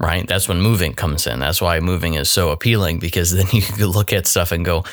right? 0.00 0.26
That's 0.26 0.48
when 0.48 0.60
moving 0.60 0.94
comes 0.94 1.26
in. 1.26 1.38
That's 1.38 1.60
why 1.60 1.78
moving 1.78 2.14
is 2.14 2.28
so 2.28 2.50
appealing 2.50 2.98
because 2.98 3.32
then 3.36 3.46
you 3.52 3.62
can 3.62 3.86
look 3.86 4.12
at 4.12 4.26
stuff 4.26 4.50
and 4.50 4.64
go, 4.64 4.84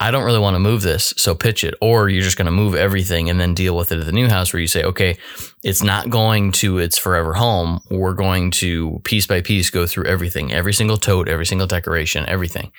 I 0.00 0.10
don't 0.10 0.24
really 0.24 0.40
want 0.40 0.56
to 0.56 0.60
move 0.60 0.82
this, 0.82 1.14
so 1.16 1.32
pitch 1.32 1.62
it. 1.62 1.74
Or 1.80 2.08
you're 2.08 2.24
just 2.24 2.36
going 2.36 2.46
to 2.46 2.52
move 2.52 2.74
everything 2.74 3.30
and 3.30 3.40
then 3.40 3.54
deal 3.54 3.76
with 3.76 3.92
it 3.92 4.00
at 4.00 4.06
the 4.06 4.10
new 4.10 4.28
house 4.28 4.52
where 4.52 4.60
you 4.60 4.66
say, 4.66 4.82
okay, 4.82 5.16
it's 5.62 5.84
not 5.84 6.10
going 6.10 6.50
to 6.52 6.78
its 6.78 6.98
forever 6.98 7.34
home. 7.34 7.80
We're 7.88 8.14
going 8.14 8.50
to 8.52 9.00
piece 9.04 9.28
by 9.28 9.42
piece 9.42 9.70
go 9.70 9.86
through 9.86 10.06
everything, 10.06 10.52
every 10.52 10.74
single 10.74 10.96
tote, 10.96 11.28
every 11.28 11.46
single 11.46 11.68
decoration, 11.68 12.24
everything 12.28 12.72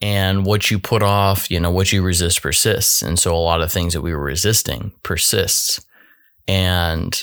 and 0.00 0.46
what 0.46 0.70
you 0.70 0.78
put 0.78 1.02
off, 1.02 1.50
you 1.50 1.58
know, 1.58 1.70
what 1.70 1.92
you 1.92 2.02
resist 2.02 2.42
persists. 2.42 3.02
And 3.02 3.18
so 3.18 3.34
a 3.34 3.38
lot 3.38 3.60
of 3.60 3.72
things 3.72 3.94
that 3.94 4.02
we 4.02 4.12
were 4.12 4.22
resisting 4.22 4.92
persists. 5.02 5.84
And 6.46 7.20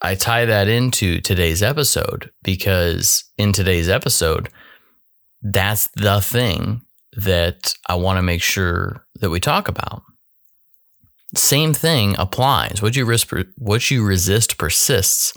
I 0.00 0.14
tie 0.14 0.44
that 0.46 0.68
into 0.68 1.20
today's 1.20 1.62
episode 1.62 2.30
because 2.42 3.24
in 3.36 3.52
today's 3.52 3.88
episode, 3.88 4.48
that's 5.42 5.88
the 5.96 6.20
thing 6.20 6.82
that 7.16 7.74
I 7.88 7.94
want 7.94 8.18
to 8.18 8.22
make 8.22 8.42
sure 8.42 9.06
that 9.20 9.30
we 9.30 9.40
talk 9.40 9.68
about. 9.68 10.02
Same 11.36 11.74
thing 11.74 12.16
applies. 12.18 12.80
What 12.80 12.96
you 12.96 13.04
risk, 13.04 13.30
what 13.56 13.90
you 13.90 14.04
resist 14.04 14.56
persists 14.56 15.36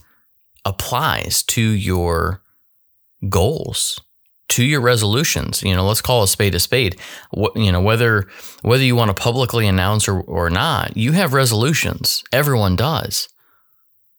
applies 0.63 1.43
to 1.43 1.61
your 1.61 2.41
goals 3.29 3.99
to 4.49 4.63
your 4.63 4.81
resolutions. 4.81 5.61
You 5.63 5.75
know, 5.75 5.85
let's 5.85 6.01
call 6.01 6.23
a 6.23 6.27
spade 6.27 6.55
a 6.55 6.59
spade. 6.59 6.99
What, 7.31 7.55
you 7.55 7.71
know, 7.71 7.81
whether 7.81 8.27
whether 8.61 8.83
you 8.83 8.95
want 8.95 9.09
to 9.09 9.21
publicly 9.21 9.67
announce 9.67 10.07
or, 10.07 10.21
or 10.21 10.49
not, 10.49 10.95
you 10.95 11.11
have 11.13 11.33
resolutions. 11.33 12.23
Everyone 12.31 12.75
does. 12.75 13.29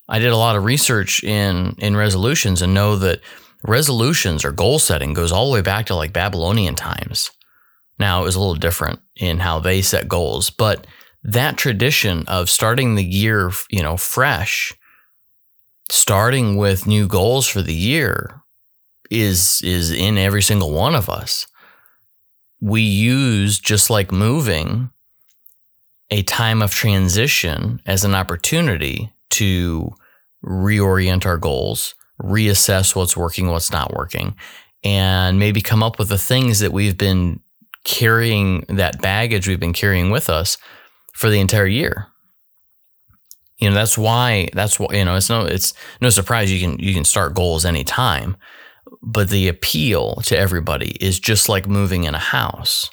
I 0.08 0.19
did 0.19 0.32
a 0.32 0.36
lot 0.36 0.56
of 0.56 0.64
research 0.64 1.22
in 1.22 1.75
in 1.78 1.96
resolutions 1.96 2.62
and 2.62 2.75
know 2.75 2.96
that 2.96 3.20
resolutions 3.66 4.44
or 4.44 4.52
goal 4.52 4.78
setting 4.78 5.14
goes 5.14 5.32
all 5.32 5.48
the 5.48 5.54
way 5.54 5.62
back 5.62 5.86
to 5.86 5.94
like 5.94 6.12
Babylonian 6.12 6.74
times. 6.74 7.31
Now 7.98 8.22
it 8.22 8.24
was 8.24 8.36
a 8.36 8.41
little 8.41 8.55
different 8.55 9.00
in 9.17 9.41
how 9.41 9.58
they 9.58 9.82
set 9.82 10.08
goals, 10.08 10.50
but 10.50 10.86
that 11.24 11.56
tradition 11.56 12.24
of 12.29 12.48
starting 12.48 12.94
the 12.94 13.05
year, 13.05 13.50
you 13.70 13.82
know, 13.82 13.96
fresh, 13.96 14.72
starting 15.91 16.56
with 16.56 16.86
new 16.86 17.08
goals 17.08 17.46
for 17.46 17.60
the 17.60 17.74
year 17.74 18.43
is 19.10 19.60
is 19.62 19.91
in 19.91 20.19
every 20.19 20.43
single 20.43 20.72
one 20.72 20.94
of 20.94 21.08
us. 21.08 21.46
We 22.60 22.82
use 22.82 23.58
just 23.58 23.88
like 23.91 24.10
moving 24.10 24.91
a 26.10 26.22
time 26.22 26.62
of 26.62 26.72
transition 26.72 27.81
as 27.86 28.05
an 28.05 28.15
opportunity 28.15 29.12
to 29.31 29.93
reorient 30.44 31.27
our 31.27 31.36
goals, 31.36 31.94
reassess 32.22 32.96
what's 32.96 33.17
working, 33.17 33.48
what's 33.48 33.70
not 33.70 33.94
working, 33.94 34.34
and 34.82 35.38
maybe 35.38 35.60
come 35.60 35.82
up 35.82 35.98
with 35.98 36.08
the 36.08 36.19
things 36.19 36.60
that 36.60 36.72
we've 36.72 36.98
been 36.98 37.41
carrying 37.84 38.60
that 38.69 39.00
baggage 39.00 39.46
we've 39.46 39.60
been 39.60 39.72
carrying 39.72 40.10
with 40.10 40.29
us 40.29 40.58
for 41.15 41.31
the 41.31 41.41
entire 41.41 41.67
year. 41.67 42.08
You 43.58 43.69
know, 43.69 43.74
that's 43.74 43.98
why 43.98 44.48
that's 44.53 44.79
why 44.79 44.94
you 44.94 45.05
know, 45.05 45.17
it's 45.17 45.31
no 45.31 45.44
it's 45.44 45.74
no 46.00 46.10
surprise 46.10 46.53
you 46.53 46.60
can 46.60 46.79
you 46.79 46.94
can 46.94 47.05
start 47.05 47.34
goals 47.34 47.65
anytime 47.65 48.36
but 49.02 49.30
the 49.30 49.48
appeal 49.48 50.16
to 50.26 50.36
everybody 50.36 50.96
is 51.00 51.18
just 51.18 51.48
like 51.48 51.66
moving 51.66 52.04
in 52.04 52.14
a 52.14 52.18
house. 52.18 52.90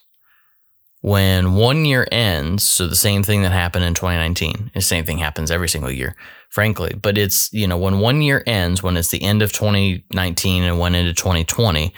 When 1.02 1.54
one 1.54 1.86
year 1.86 2.08
ends, 2.12 2.64
so 2.64 2.88
the 2.88 2.96
same 2.96 3.22
thing 3.22 3.44
that 3.44 3.52
happened 3.52 3.86
in 3.86 3.94
2019, 3.94 4.72
the 4.74 4.82
same 4.82 5.06
thing 5.06 5.20
happens 5.20 5.52
every 5.52 5.70
single 5.70 5.92
year, 5.92 6.16
frankly. 6.50 6.96
But 7.00 7.18
it's, 7.18 7.54
you 7.54 7.68
know, 7.68 7.78
when 7.78 8.00
one 8.00 8.24
year 8.24 8.42
ends, 8.48 8.82
when 8.82 8.98
it's 8.98 9.12
the 9.12 9.22
end 9.22 9.44
of 9.44 9.54
2019 9.54 10.64
and 10.64 10.80
went 10.80 10.96
into 10.96 11.14
2020, 11.14 11.94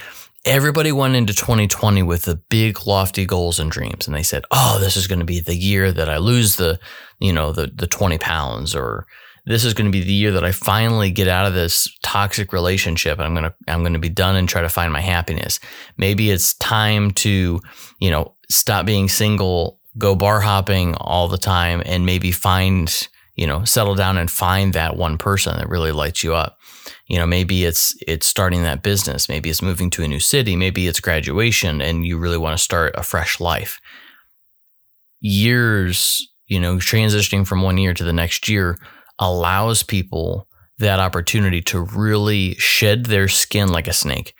everybody 0.47 0.91
went 0.91 1.15
into 1.15 1.33
2020 1.33 2.03
with 2.03 2.23
the 2.23 2.35
big 2.49 2.85
lofty 2.85 3.25
goals 3.25 3.59
and 3.59 3.69
dreams 3.69 4.07
and 4.07 4.15
they 4.15 4.23
said 4.23 4.45
oh 4.51 4.77
this 4.79 4.95
is 4.95 5.05
going 5.05 5.19
to 5.19 5.25
be 5.25 5.41
the 5.41 5.55
year 5.55 5.91
that 5.91 6.09
i 6.09 6.17
lose 6.17 6.55
the 6.55 6.79
you 7.19 7.33
know 7.33 7.51
the 7.51 7.67
the 7.67 7.87
20 7.87 8.17
pounds 8.17 8.73
or 8.73 9.05
this 9.47 9.63
is 9.63 9.73
going 9.73 9.89
to 9.89 9.97
be 9.97 10.03
the 10.03 10.13
year 10.13 10.33
that 10.33 10.43
I 10.43 10.51
finally 10.51 11.09
get 11.09 11.29
out 11.29 11.45
of 11.45 11.53
this 11.53 11.87
toxic 12.03 12.51
relationship 12.51 13.17
and 13.17 13.25
I'm 13.25 13.33
going 13.33 13.45
to 13.45 13.55
I'm 13.69 13.79
going 13.79 13.93
to 13.93 13.99
be 13.99 14.09
done 14.09 14.35
and 14.35 14.47
try 14.47 14.61
to 14.61 14.69
find 14.69 14.91
my 14.91 14.99
happiness. 14.99 15.61
Maybe 15.95 16.29
it's 16.29 16.53
time 16.55 17.11
to, 17.11 17.61
you 17.99 18.11
know, 18.11 18.35
stop 18.49 18.85
being 18.85 19.07
single, 19.07 19.79
go 19.97 20.15
bar 20.15 20.41
hopping 20.41 20.95
all 20.95 21.29
the 21.29 21.37
time 21.37 21.81
and 21.85 22.05
maybe 22.05 22.33
find, 22.33 23.07
you 23.35 23.47
know, 23.47 23.63
settle 23.63 23.95
down 23.95 24.17
and 24.17 24.29
find 24.29 24.73
that 24.73 24.97
one 24.97 25.17
person 25.17 25.55
that 25.55 25.69
really 25.69 25.93
lights 25.93 26.25
you 26.25 26.35
up. 26.35 26.57
You 27.07 27.17
know, 27.17 27.25
maybe 27.25 27.63
it's 27.63 27.95
it's 28.05 28.27
starting 28.27 28.63
that 28.63 28.83
business, 28.83 29.29
maybe 29.29 29.49
it's 29.49 29.61
moving 29.61 29.89
to 29.91 30.03
a 30.03 30.09
new 30.09 30.19
city, 30.19 30.57
maybe 30.57 30.87
it's 30.87 30.99
graduation 30.99 31.81
and 31.81 32.05
you 32.05 32.17
really 32.17 32.37
want 32.37 32.57
to 32.57 32.63
start 32.63 32.95
a 32.97 33.03
fresh 33.03 33.39
life. 33.39 33.79
Years, 35.21 36.27
you 36.47 36.59
know, 36.59 36.75
transitioning 36.75 37.47
from 37.47 37.61
one 37.61 37.77
year 37.77 37.93
to 37.93 38.03
the 38.03 38.13
next 38.13 38.49
year 38.49 38.77
allows 39.19 39.83
people 39.83 40.47
that 40.79 41.00
opportunity 41.00 41.62
to 41.62 41.81
really 41.81 42.53
shed 42.55 43.05
their 43.05 43.27
skin 43.27 43.69
like 43.69 43.88
a 43.88 43.93
snake. 43.93 44.33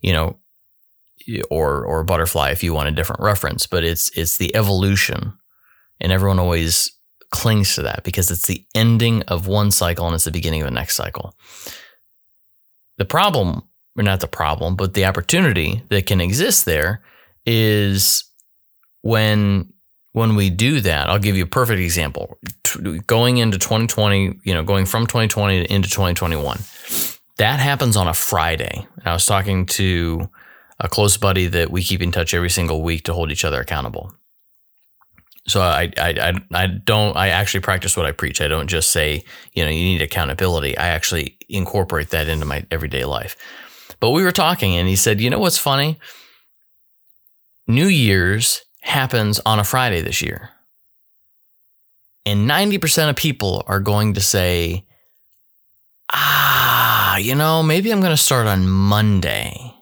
You 0.00 0.12
know, 0.12 0.38
or 1.50 1.84
or 1.84 2.04
butterfly 2.04 2.50
if 2.50 2.62
you 2.62 2.74
want 2.74 2.88
a 2.88 2.92
different 2.92 3.22
reference, 3.22 3.66
but 3.66 3.84
it's 3.84 4.10
it's 4.16 4.38
the 4.38 4.54
evolution. 4.54 5.32
And 6.00 6.12
everyone 6.12 6.38
always 6.38 6.90
clings 7.30 7.74
to 7.74 7.82
that 7.82 8.04
because 8.04 8.30
it's 8.30 8.46
the 8.46 8.64
ending 8.74 9.22
of 9.22 9.46
one 9.46 9.70
cycle 9.70 10.06
and 10.06 10.14
it's 10.14 10.24
the 10.24 10.30
beginning 10.30 10.62
of 10.62 10.68
the 10.68 10.74
next 10.74 10.94
cycle. 10.94 11.34
The 12.98 13.04
problem, 13.04 13.62
or 13.96 14.02
not 14.02 14.20
the 14.20 14.28
problem, 14.28 14.76
but 14.76 14.94
the 14.94 15.04
opportunity 15.04 15.82
that 15.88 16.06
can 16.06 16.20
exist 16.20 16.64
there 16.64 17.02
is 17.46 18.24
when 19.02 19.72
when 20.12 20.36
we 20.36 20.48
do 20.48 20.80
that, 20.80 21.10
I'll 21.10 21.18
give 21.18 21.36
you 21.36 21.42
a 21.42 21.48
perfect 21.48 21.80
example. 21.80 22.38
Going 23.06 23.38
into 23.38 23.58
2020, 23.58 24.40
you 24.44 24.54
know, 24.54 24.62
going 24.62 24.86
from 24.86 25.06
2020 25.06 25.70
into 25.70 25.88
2021, 25.88 26.58
that 27.36 27.60
happens 27.60 27.96
on 27.96 28.08
a 28.08 28.14
Friday. 28.14 28.86
I 29.04 29.12
was 29.12 29.26
talking 29.26 29.66
to 29.66 30.28
a 30.80 30.88
close 30.88 31.16
buddy 31.16 31.46
that 31.46 31.70
we 31.70 31.82
keep 31.82 32.02
in 32.02 32.12
touch 32.12 32.34
every 32.34 32.50
single 32.50 32.82
week 32.82 33.04
to 33.04 33.12
hold 33.12 33.30
each 33.30 33.44
other 33.44 33.60
accountable. 33.60 34.14
So 35.46 35.60
I, 35.60 35.92
I, 35.98 36.10
I, 36.10 36.32
I 36.54 36.66
don't, 36.66 37.16
I 37.16 37.28
actually 37.28 37.60
practice 37.60 37.96
what 37.96 38.06
I 38.06 38.12
preach. 38.12 38.40
I 38.40 38.48
don't 38.48 38.66
just 38.66 38.90
say, 38.90 39.24
you 39.52 39.64
know, 39.64 39.70
you 39.70 39.84
need 39.84 40.02
accountability. 40.02 40.76
I 40.78 40.88
actually 40.88 41.36
incorporate 41.48 42.10
that 42.10 42.28
into 42.28 42.46
my 42.46 42.64
everyday 42.70 43.04
life. 43.04 43.36
But 44.00 44.10
we 44.10 44.22
were 44.22 44.32
talking 44.32 44.76
and 44.76 44.88
he 44.88 44.96
said, 44.96 45.20
you 45.20 45.28
know 45.28 45.38
what's 45.38 45.58
funny? 45.58 45.98
New 47.66 47.86
Year's 47.86 48.64
happens 48.80 49.40
on 49.44 49.58
a 49.58 49.64
Friday 49.64 50.00
this 50.00 50.22
year. 50.22 50.50
And 52.26 52.48
90% 52.48 53.10
of 53.10 53.16
people 53.16 53.64
are 53.66 53.80
going 53.80 54.14
to 54.14 54.20
say, 54.20 54.86
ah, 56.12 57.16
you 57.16 57.34
know, 57.34 57.62
maybe 57.62 57.90
I'm 57.90 58.00
going 58.00 58.16
to 58.16 58.16
start 58.16 58.46
on 58.46 58.68
Monday. 58.68 59.74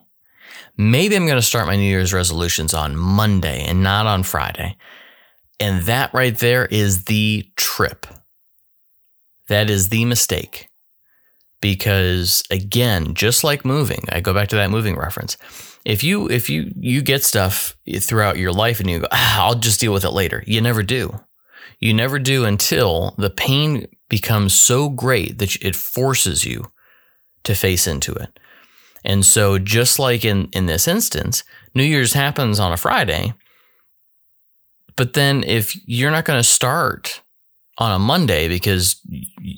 Maybe 0.77 1.15
I'm 1.15 1.25
going 1.25 1.37
to 1.37 1.41
start 1.41 1.67
my 1.67 1.75
New 1.75 1.83
Year's 1.83 2.13
resolutions 2.13 2.73
on 2.73 2.95
Monday 2.95 3.63
and 3.63 3.83
not 3.83 4.07
on 4.07 4.23
Friday. 4.23 4.75
And 5.59 5.83
that 5.83 6.13
right 6.13 6.37
there 6.37 6.65
is 6.65 7.05
the 7.05 7.47
trip. 7.55 8.07
That 9.47 9.69
is 9.69 9.89
the 9.89 10.05
mistake. 10.05 10.69
Because 11.61 12.43
again, 12.51 13.13
just 13.13 13.43
like 13.43 13.63
moving, 13.63 14.03
I 14.09 14.19
go 14.19 14.33
back 14.33 14.49
to 14.49 14.57
that 14.57 14.71
moving 14.71 14.97
reference. 14.97 15.37
If 15.85 16.03
you 16.03 16.29
if 16.29 16.49
you 16.49 16.73
you 16.75 17.01
get 17.01 17.23
stuff 17.23 17.77
throughout 17.99 18.37
your 18.37 18.51
life 18.51 18.81
and 18.81 18.89
you 18.89 18.99
go, 18.99 19.07
ah, 19.11 19.45
I'll 19.45 19.55
just 19.55 19.79
deal 19.79 19.93
with 19.93 20.03
it 20.03 20.11
later. 20.11 20.43
You 20.45 20.59
never 20.59 20.83
do. 20.83 21.21
You 21.79 21.93
never 21.93 22.19
do 22.19 22.45
until 22.45 23.15
the 23.17 23.29
pain 23.29 23.87
becomes 24.09 24.53
so 24.53 24.89
great 24.89 25.39
that 25.39 25.55
it 25.57 25.75
forces 25.75 26.45
you 26.45 26.71
to 27.43 27.55
face 27.55 27.87
into 27.87 28.13
it. 28.13 28.39
And 29.03 29.25
so 29.25 29.59
just 29.59 29.99
like 29.99 30.23
in 30.23 30.49
in 30.53 30.65
this 30.65 30.87
instance, 30.87 31.43
New 31.75 31.83
Year's 31.83 32.13
happens 32.13 32.59
on 32.59 32.71
a 32.71 32.77
Friday, 32.77 33.33
but 34.95 35.13
then 35.13 35.43
if 35.43 35.75
you're 35.87 36.11
not 36.11 36.25
going 36.25 36.39
to 36.39 36.47
start 36.47 37.21
on 37.77 37.91
a 37.91 37.99
Monday 37.99 38.47
because 38.47 39.01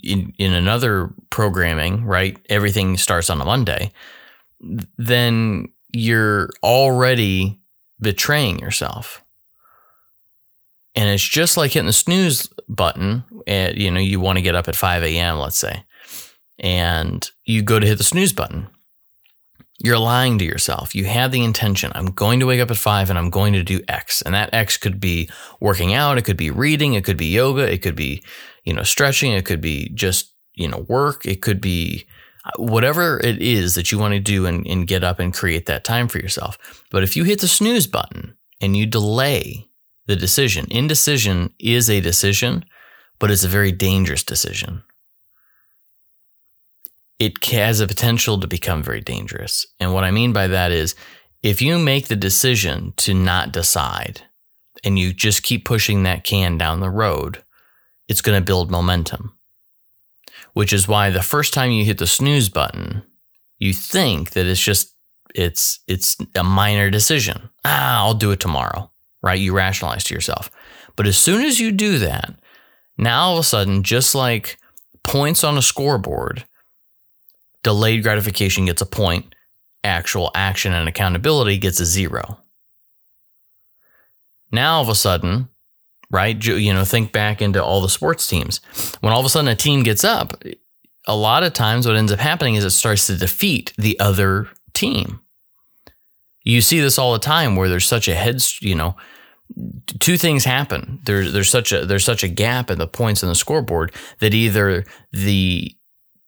in, 0.03 0.33
in 0.37 0.53
another 0.53 1.13
programming, 1.29 2.05
right, 2.05 2.37
everything 2.49 2.97
starts 2.97 3.29
on 3.29 3.41
a 3.41 3.45
Monday, 3.45 3.91
then 4.97 5.67
you're 5.91 6.49
already 6.63 7.59
betraying 7.99 8.59
yourself. 8.59 9.24
And 10.95 11.09
it's 11.09 11.23
just 11.23 11.57
like 11.57 11.71
hitting 11.71 11.87
the 11.87 11.93
snooze 11.93 12.47
button. 12.69 13.23
And, 13.47 13.77
you 13.77 13.91
know, 13.91 13.99
you 13.99 14.19
want 14.19 14.37
to 14.37 14.41
get 14.41 14.55
up 14.55 14.67
at 14.67 14.75
5 14.75 15.03
a.m., 15.03 15.39
let's 15.39 15.57
say, 15.57 15.83
and 16.59 17.29
you 17.43 17.61
go 17.61 17.79
to 17.79 17.87
hit 17.87 17.97
the 17.97 18.03
snooze 18.03 18.33
button 18.33 18.69
you're 19.79 19.99
lying 19.99 20.37
to 20.37 20.45
yourself. 20.45 20.95
You 20.95 21.05
have 21.05 21.31
the 21.31 21.43
intention. 21.43 21.91
I'm 21.95 22.07
going 22.07 22.39
to 22.39 22.45
wake 22.45 22.61
up 22.61 22.71
at 22.71 22.77
five 22.77 23.09
and 23.09 23.19
I'm 23.19 23.29
going 23.29 23.53
to 23.53 23.63
do 23.63 23.81
X. 23.87 24.21
And 24.21 24.33
that 24.33 24.53
X 24.53 24.77
could 24.77 24.99
be 24.99 25.29
working 25.59 25.93
out. 25.93 26.17
It 26.17 26.23
could 26.23 26.37
be 26.37 26.49
reading. 26.49 26.93
It 26.93 27.03
could 27.03 27.17
be 27.17 27.27
yoga. 27.27 27.71
It 27.71 27.81
could 27.81 27.95
be, 27.95 28.23
you 28.63 28.73
know, 28.73 28.83
stretching. 28.83 29.33
It 29.33 29.45
could 29.45 29.61
be 29.61 29.89
just, 29.89 30.33
you 30.53 30.67
know, 30.67 30.85
work. 30.87 31.25
It 31.25 31.41
could 31.41 31.59
be 31.59 32.07
uh, 32.45 32.51
whatever 32.57 33.19
it 33.19 33.41
is 33.41 33.75
that 33.75 33.91
you 33.91 33.99
want 33.99 34.13
to 34.13 34.19
do 34.19 34.45
and, 34.45 34.65
and 34.65 34.87
get 34.87 35.03
up 35.03 35.19
and 35.19 35.33
create 35.33 35.65
that 35.65 35.83
time 35.83 36.07
for 36.07 36.19
yourself. 36.19 36.57
But 36.89 37.03
if 37.03 37.17
you 37.17 37.25
hit 37.25 37.41
the 37.41 37.47
snooze 37.47 37.87
button 37.87 38.37
and 38.61 38.77
you 38.77 38.85
delay 38.85 39.67
the 40.07 40.15
decision, 40.15 40.67
indecision 40.69 41.53
is 41.59 41.89
a 41.89 42.01
decision, 42.01 42.65
but 43.19 43.31
it's 43.31 43.43
a 43.43 43.49
very 43.49 43.71
dangerous 43.71 44.23
decision 44.23 44.83
it 47.19 47.43
has 47.45 47.79
a 47.79 47.87
potential 47.87 48.39
to 48.39 48.47
become 48.47 48.83
very 48.83 49.01
dangerous. 49.01 49.65
And 49.79 49.93
what 49.93 50.03
I 50.03 50.11
mean 50.11 50.33
by 50.33 50.47
that 50.47 50.71
is 50.71 50.95
if 51.41 51.61
you 51.61 51.79
make 51.79 52.07
the 52.07 52.15
decision 52.15 52.93
to 52.97 53.13
not 53.13 53.51
decide 53.51 54.21
and 54.83 54.99
you 54.99 55.13
just 55.13 55.43
keep 55.43 55.65
pushing 55.65 56.03
that 56.03 56.23
can 56.23 56.57
down 56.57 56.79
the 56.79 56.89
road, 56.89 57.43
it's 58.07 58.21
going 58.21 58.39
to 58.39 58.45
build 58.45 58.69
momentum. 58.69 59.37
Which 60.53 60.71
is 60.71 60.87
why 60.87 61.09
the 61.09 61.21
first 61.21 61.53
time 61.53 61.71
you 61.71 61.83
hit 61.83 61.97
the 61.97 62.07
snooze 62.07 62.49
button, 62.49 63.03
you 63.59 63.73
think 63.73 64.31
that 64.31 64.45
it's 64.45 64.61
just 64.61 64.93
it's 65.33 65.79
it's 65.87 66.15
a 66.33 66.43
minor 66.43 66.89
decision. 66.89 67.49
Ah, 67.65 67.97
I'll 67.97 68.13
do 68.13 68.31
it 68.31 68.39
tomorrow, 68.39 68.89
right? 69.25 69.39
You 69.39 69.53
rationalize 69.53 70.03
to 70.05 70.13
yourself. 70.13 70.51
But 70.95 71.07
as 71.07 71.17
soon 71.17 71.43
as 71.43 71.59
you 71.59 71.71
do 71.71 71.97
that, 71.99 72.35
now 72.97 73.23
all 73.23 73.33
of 73.33 73.39
a 73.39 73.43
sudden, 73.43 73.83
just 73.83 74.13
like 74.15 74.57
points 75.03 75.43
on 75.43 75.57
a 75.57 75.61
scoreboard, 75.61 76.45
delayed 77.63 78.03
gratification 78.03 78.65
gets 78.65 78.81
a 78.81 78.85
point, 78.85 79.33
actual 79.83 80.31
action 80.35 80.73
and 80.73 80.87
accountability 80.87 81.57
gets 81.57 81.79
a 81.79 81.85
zero. 81.85 82.37
Now 84.51 84.75
all 84.75 84.83
of 84.83 84.89
a 84.89 84.95
sudden, 84.95 85.49
right, 86.11 86.41
you 86.45 86.71
know, 86.71 86.85
think 86.85 87.11
back 87.11 87.41
into 87.41 87.63
all 87.63 87.81
the 87.81 87.89
sports 87.89 88.27
teams. 88.27 88.61
When 89.01 89.11
all 89.11 89.19
of 89.19 89.25
a 89.25 89.29
sudden 89.29 89.49
a 89.49 89.55
team 89.55 89.83
gets 89.83 90.03
up, 90.03 90.41
a 91.07 91.15
lot 91.15 91.43
of 91.43 91.53
times 91.53 91.87
what 91.87 91.95
ends 91.95 92.11
up 92.11 92.19
happening 92.19 92.55
is 92.55 92.63
it 92.63 92.69
starts 92.69 93.07
to 93.07 93.17
defeat 93.17 93.73
the 93.77 93.99
other 93.99 94.47
team. 94.73 95.19
You 96.43 96.61
see 96.61 96.79
this 96.79 96.99
all 96.99 97.13
the 97.13 97.19
time 97.19 97.55
where 97.55 97.69
there's 97.69 97.87
such 97.87 98.07
a 98.07 98.15
head, 98.15 98.41
you 98.61 98.75
know, 98.75 98.95
two 99.99 100.17
things 100.17 100.45
happen. 100.45 100.99
There's 101.05 101.33
there's 101.33 101.49
such 101.49 101.71
a 101.71 101.85
there's 101.85 102.05
such 102.05 102.23
a 102.23 102.27
gap 102.27 102.69
in 102.69 102.77
the 102.77 102.87
points 102.87 103.23
in 103.23 103.29
the 103.29 103.35
scoreboard 103.35 103.93
that 104.19 104.33
either 104.33 104.85
the 105.11 105.75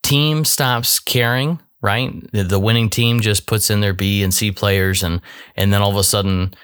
team 0.02 0.44
stops 0.44 1.00
caring, 1.00 1.60
right? 1.82 2.12
The 2.32 2.58
winning 2.58 2.90
team 2.90 3.20
just 3.20 3.46
puts 3.46 3.70
in 3.70 3.80
their 3.80 3.92
B 3.92 4.22
and 4.22 4.32
C 4.32 4.52
players 4.52 5.02
and 5.02 5.20
and 5.56 5.72
then 5.72 5.82
all 5.82 5.90
of 5.90 5.96
a 5.96 6.04
sudden 6.04 6.54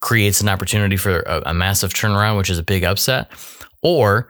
creates 0.00 0.40
an 0.40 0.48
opportunity 0.48 0.96
for 0.96 1.20
a, 1.20 1.42
a 1.46 1.54
massive 1.54 1.92
turnaround, 1.92 2.38
which 2.38 2.50
is 2.50 2.58
a 2.58 2.64
big 2.64 2.84
upset, 2.84 3.30
or 3.82 4.28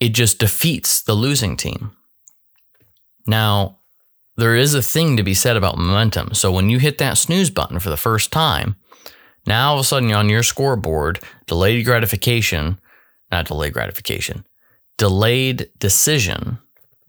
it 0.00 0.10
just 0.10 0.38
defeats 0.38 1.02
the 1.02 1.14
losing 1.14 1.56
team. 1.56 1.92
Now, 3.26 3.78
there 4.36 4.56
is 4.56 4.74
a 4.74 4.82
thing 4.82 5.16
to 5.16 5.22
be 5.22 5.34
said 5.34 5.56
about 5.56 5.78
momentum. 5.78 6.34
So 6.34 6.50
when 6.50 6.70
you 6.70 6.78
hit 6.78 6.98
that 6.98 7.18
snooze 7.18 7.50
button 7.50 7.78
for 7.78 7.90
the 7.90 7.96
first 7.96 8.32
time, 8.32 8.76
now 9.50 9.70
all 9.70 9.74
of 9.74 9.80
a 9.80 9.84
sudden 9.84 10.12
on 10.12 10.28
your 10.28 10.42
scoreboard, 10.42 11.20
delayed 11.46 11.84
gratification, 11.84 12.80
not 13.30 13.46
delayed 13.46 13.74
gratification, 13.74 14.44
delayed 14.96 15.70
decision 15.78 16.58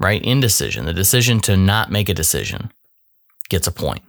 right? 0.01 0.24
Indecision, 0.24 0.86
the 0.86 0.93
decision 0.93 1.39
to 1.41 1.55
not 1.55 1.91
make 1.91 2.10
a 2.10 2.13
decision 2.13 2.71
gets 3.50 3.67
a 3.67 3.71
point. 3.71 4.01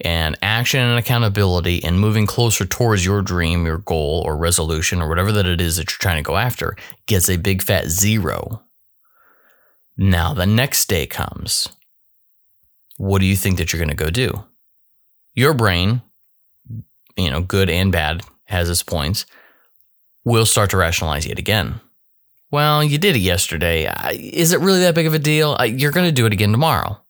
And 0.00 0.36
action 0.40 0.78
and 0.78 0.96
accountability 0.96 1.82
and 1.82 1.98
moving 1.98 2.26
closer 2.26 2.64
towards 2.64 3.04
your 3.04 3.20
dream, 3.20 3.66
your 3.66 3.78
goal, 3.78 4.22
or 4.24 4.36
resolution, 4.36 5.02
or 5.02 5.08
whatever 5.08 5.32
that 5.32 5.46
it 5.46 5.60
is 5.60 5.76
that 5.76 5.90
you're 5.90 5.98
trying 5.98 6.22
to 6.22 6.26
go 6.26 6.36
after 6.36 6.76
gets 7.06 7.28
a 7.28 7.36
big 7.36 7.62
fat 7.62 7.88
zero. 7.88 8.62
Now, 9.96 10.32
the 10.32 10.46
next 10.46 10.88
day 10.88 11.06
comes. 11.06 11.68
What 12.96 13.18
do 13.18 13.26
you 13.26 13.34
think 13.34 13.58
that 13.58 13.72
you're 13.72 13.80
going 13.80 13.88
to 13.88 13.96
go 13.96 14.10
do? 14.10 14.44
Your 15.34 15.54
brain, 15.54 16.02
you 17.18 17.30
know, 17.30 17.42
good 17.42 17.68
and 17.68 17.92
bad, 17.92 18.22
has 18.44 18.70
its 18.70 18.82
points, 18.82 19.26
will 20.24 20.46
start 20.46 20.70
to 20.70 20.76
rationalize 20.76 21.26
yet 21.26 21.38
again 21.38 21.80
well, 22.50 22.82
you 22.82 22.98
did 22.98 23.16
it 23.16 23.20
yesterday. 23.20 23.92
Is 24.12 24.52
it 24.52 24.60
really 24.60 24.80
that 24.80 24.94
big 24.94 25.06
of 25.06 25.14
a 25.14 25.18
deal? 25.18 25.56
You're 25.64 25.92
going 25.92 26.06
to 26.06 26.12
do 26.12 26.26
it 26.26 26.32
again 26.32 26.50
tomorrow. 26.50 27.00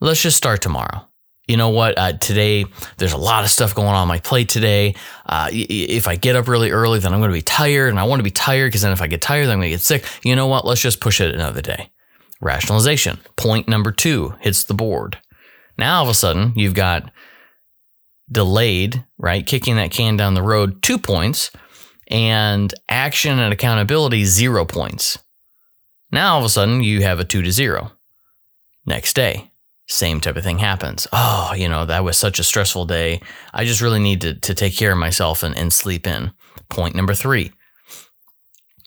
Let's 0.00 0.20
just 0.20 0.36
start 0.36 0.62
tomorrow. 0.62 1.06
you 1.46 1.56
know 1.56 1.68
what? 1.68 1.96
Uh, 1.96 2.12
today, 2.14 2.64
there's 2.96 3.12
a 3.12 3.18
lot 3.18 3.44
of 3.44 3.50
stuff 3.50 3.74
going 3.74 3.88
on 3.88 4.08
my 4.08 4.18
plate 4.18 4.48
today. 4.48 4.96
Uh, 5.26 5.48
if 5.52 6.08
I 6.08 6.16
get 6.16 6.34
up 6.34 6.48
really 6.48 6.72
early, 6.72 6.98
then 6.98 7.14
I'm 7.14 7.20
going 7.20 7.30
to 7.30 7.36
be 7.36 7.42
tired, 7.42 7.88
and 7.88 8.00
I 8.00 8.04
want 8.04 8.18
to 8.18 8.24
be 8.24 8.32
tired 8.32 8.68
because 8.68 8.82
then 8.82 8.92
if 8.92 9.00
I 9.00 9.06
get 9.06 9.22
tired, 9.22 9.46
then 9.46 9.52
I'm 9.52 9.58
going 9.58 9.70
to 9.70 9.76
get 9.76 9.80
sick. 9.80 10.04
You 10.24 10.34
know 10.34 10.48
what? 10.48 10.66
Let's 10.66 10.80
just 10.80 11.00
push 11.00 11.20
it 11.20 11.34
another 11.34 11.62
day. 11.62 11.90
Rationalization. 12.40 13.18
Point 13.36 13.68
number 13.68 13.92
two 13.92 14.34
hits 14.40 14.64
the 14.64 14.74
board. 14.74 15.18
Now, 15.78 15.98
all 15.98 16.04
of 16.04 16.08
a 16.08 16.14
sudden, 16.14 16.52
you've 16.56 16.74
got 16.74 17.10
delayed, 18.30 19.04
right? 19.18 19.46
Kicking 19.46 19.76
that 19.76 19.90
can 19.90 20.16
down 20.16 20.34
the 20.34 20.42
road, 20.42 20.82
two 20.82 20.98
points, 20.98 21.50
and 22.08 22.72
action 22.88 23.38
and 23.38 23.52
accountability, 23.52 24.24
zero 24.24 24.64
points. 24.64 25.18
Now, 26.10 26.34
all 26.34 26.40
of 26.40 26.44
a 26.44 26.48
sudden, 26.48 26.82
you 26.82 27.02
have 27.02 27.18
a 27.18 27.24
two 27.24 27.42
to 27.42 27.50
zero. 27.50 27.92
Next 28.84 29.14
day, 29.14 29.50
same 29.88 30.20
type 30.20 30.36
of 30.36 30.44
thing 30.44 30.58
happens. 30.58 31.06
Oh, 31.12 31.52
you 31.56 31.68
know, 31.68 31.84
that 31.84 32.04
was 32.04 32.16
such 32.16 32.38
a 32.38 32.44
stressful 32.44 32.86
day. 32.86 33.20
I 33.52 33.64
just 33.64 33.80
really 33.80 34.00
need 34.00 34.20
to, 34.20 34.34
to 34.34 34.54
take 34.54 34.76
care 34.76 34.92
of 34.92 34.98
myself 34.98 35.42
and, 35.42 35.56
and 35.56 35.72
sleep 35.72 36.06
in. 36.06 36.32
Point 36.68 36.94
number 36.94 37.14
three 37.14 37.52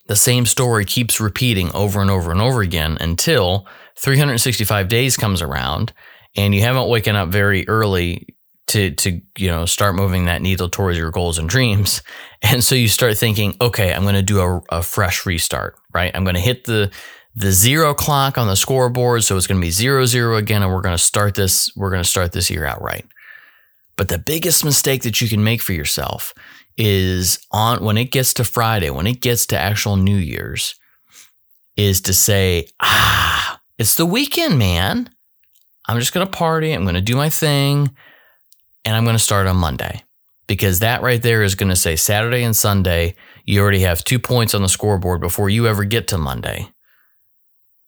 the 0.10 0.15
same 0.15 0.48
story 0.48 0.86
keeps 0.86 1.22
repeating 1.22 1.72
over 1.75 2.01
and 2.01 2.10
over 2.10 2.31
and 2.31 2.41
over 2.41 2.62
again 2.62 2.98
until 3.00 3.67
365 3.98 4.88
days 4.88 5.15
comes 5.15 5.39
around 5.39 5.93
and 6.36 6.55
you 6.55 6.62
haven't 6.62 6.89
waken 6.89 7.15
up 7.15 7.29
very 7.29 7.67
early 7.67 8.27
to 8.70 8.92
to 8.92 9.22
you 9.38 9.48
know 9.48 9.66
start 9.66 9.96
moving 9.96 10.26
that 10.26 10.42
needle 10.42 10.70
towards 10.70 10.98
your 10.98 11.12
goals 11.12 11.38
and 11.38 11.50
dreams 11.50 12.02
and 12.42 12.64
so 12.64 12.76
you 12.76 12.88
start 12.88 13.18
thinking 13.18 13.56
okay 13.62 13.94
i'm 13.94 14.04
going 14.04 14.16
to 14.16 14.22
do 14.22 14.40
a, 14.40 14.62
a 14.70 14.82
fresh 14.82 15.26
restart 15.26 15.76
right 15.94 16.12
i'm 16.16 16.24
going 16.24 16.36
to 16.36 16.42
hit 16.42 16.66
the 16.66 16.92
the 17.36 17.52
zero 17.52 17.94
clock 17.94 18.38
on 18.38 18.48
the 18.48 18.56
scoreboard. 18.56 19.24
So 19.24 19.38
it's 19.38 19.48
going 19.48 19.60
to 19.60 19.66
be 19.66 19.72
zero 19.72 20.06
zero 20.06 20.36
again, 20.36 20.62
and 20.62 20.72
we're 20.72 20.82
going 20.82 20.98
to 20.98 21.04
start 21.04 21.36
this. 21.36 21.72
We're 21.76 21.90
going 21.90 22.04
to 22.04 22.10
start 22.10 22.34
this 22.34 22.50
year 22.50 22.66
out 22.66 22.82
right. 22.82 23.06
But 23.96 24.10
the 24.10 24.18
biggest 24.18 24.64
mistake 24.64 25.04
that 25.04 25.22
you 25.22 25.28
can 25.28 25.44
make 25.44 25.62
for 25.62 25.74
yourself 25.74 26.34
is 26.78 27.46
on 27.52 27.84
when 27.84 27.98
it 27.98 28.12
gets 28.12 28.34
to 28.36 28.46
Friday, 28.46 28.90
when 28.90 29.08
it 29.08 29.22
gets 29.22 29.46
to 29.48 29.58
actual 29.58 29.98
New 29.98 30.18
Year's, 30.18 30.76
is 31.76 32.02
to 32.02 32.14
say, 32.14 32.68
ah, 32.80 33.60
it's 33.78 33.96
the 33.96 34.06
weekend, 34.06 34.58
man. 34.58 35.10
I'm 35.88 36.00
just 36.00 36.14
going 36.14 36.26
to 36.26 36.32
party. 36.32 36.72
I'm 36.72 36.84
going 36.84 36.96
to 36.96 37.02
do 37.02 37.16
my 37.16 37.30
thing, 37.30 37.96
and 38.86 38.96
I'm 38.96 39.04
going 39.04 39.16
to 39.16 39.24
start 39.24 39.48
on 39.48 39.58
Monday 39.58 40.04
because 40.48 40.80
that 40.80 41.02
right 41.02 41.22
there 41.22 41.44
is 41.44 41.56
going 41.56 41.70
to 41.70 41.76
say 41.76 41.96
Saturday 41.96 42.44
and 42.44 42.56
Sunday. 42.56 43.16
You 43.46 43.62
already 43.62 43.82
have 43.82 44.04
two 44.04 44.20
points 44.20 44.54
on 44.54 44.62
the 44.62 44.70
scoreboard 44.70 45.22
before 45.22 45.50
you 45.50 45.68
ever 45.68 45.84
get 45.84 46.08
to 46.10 46.18
Monday 46.18 46.70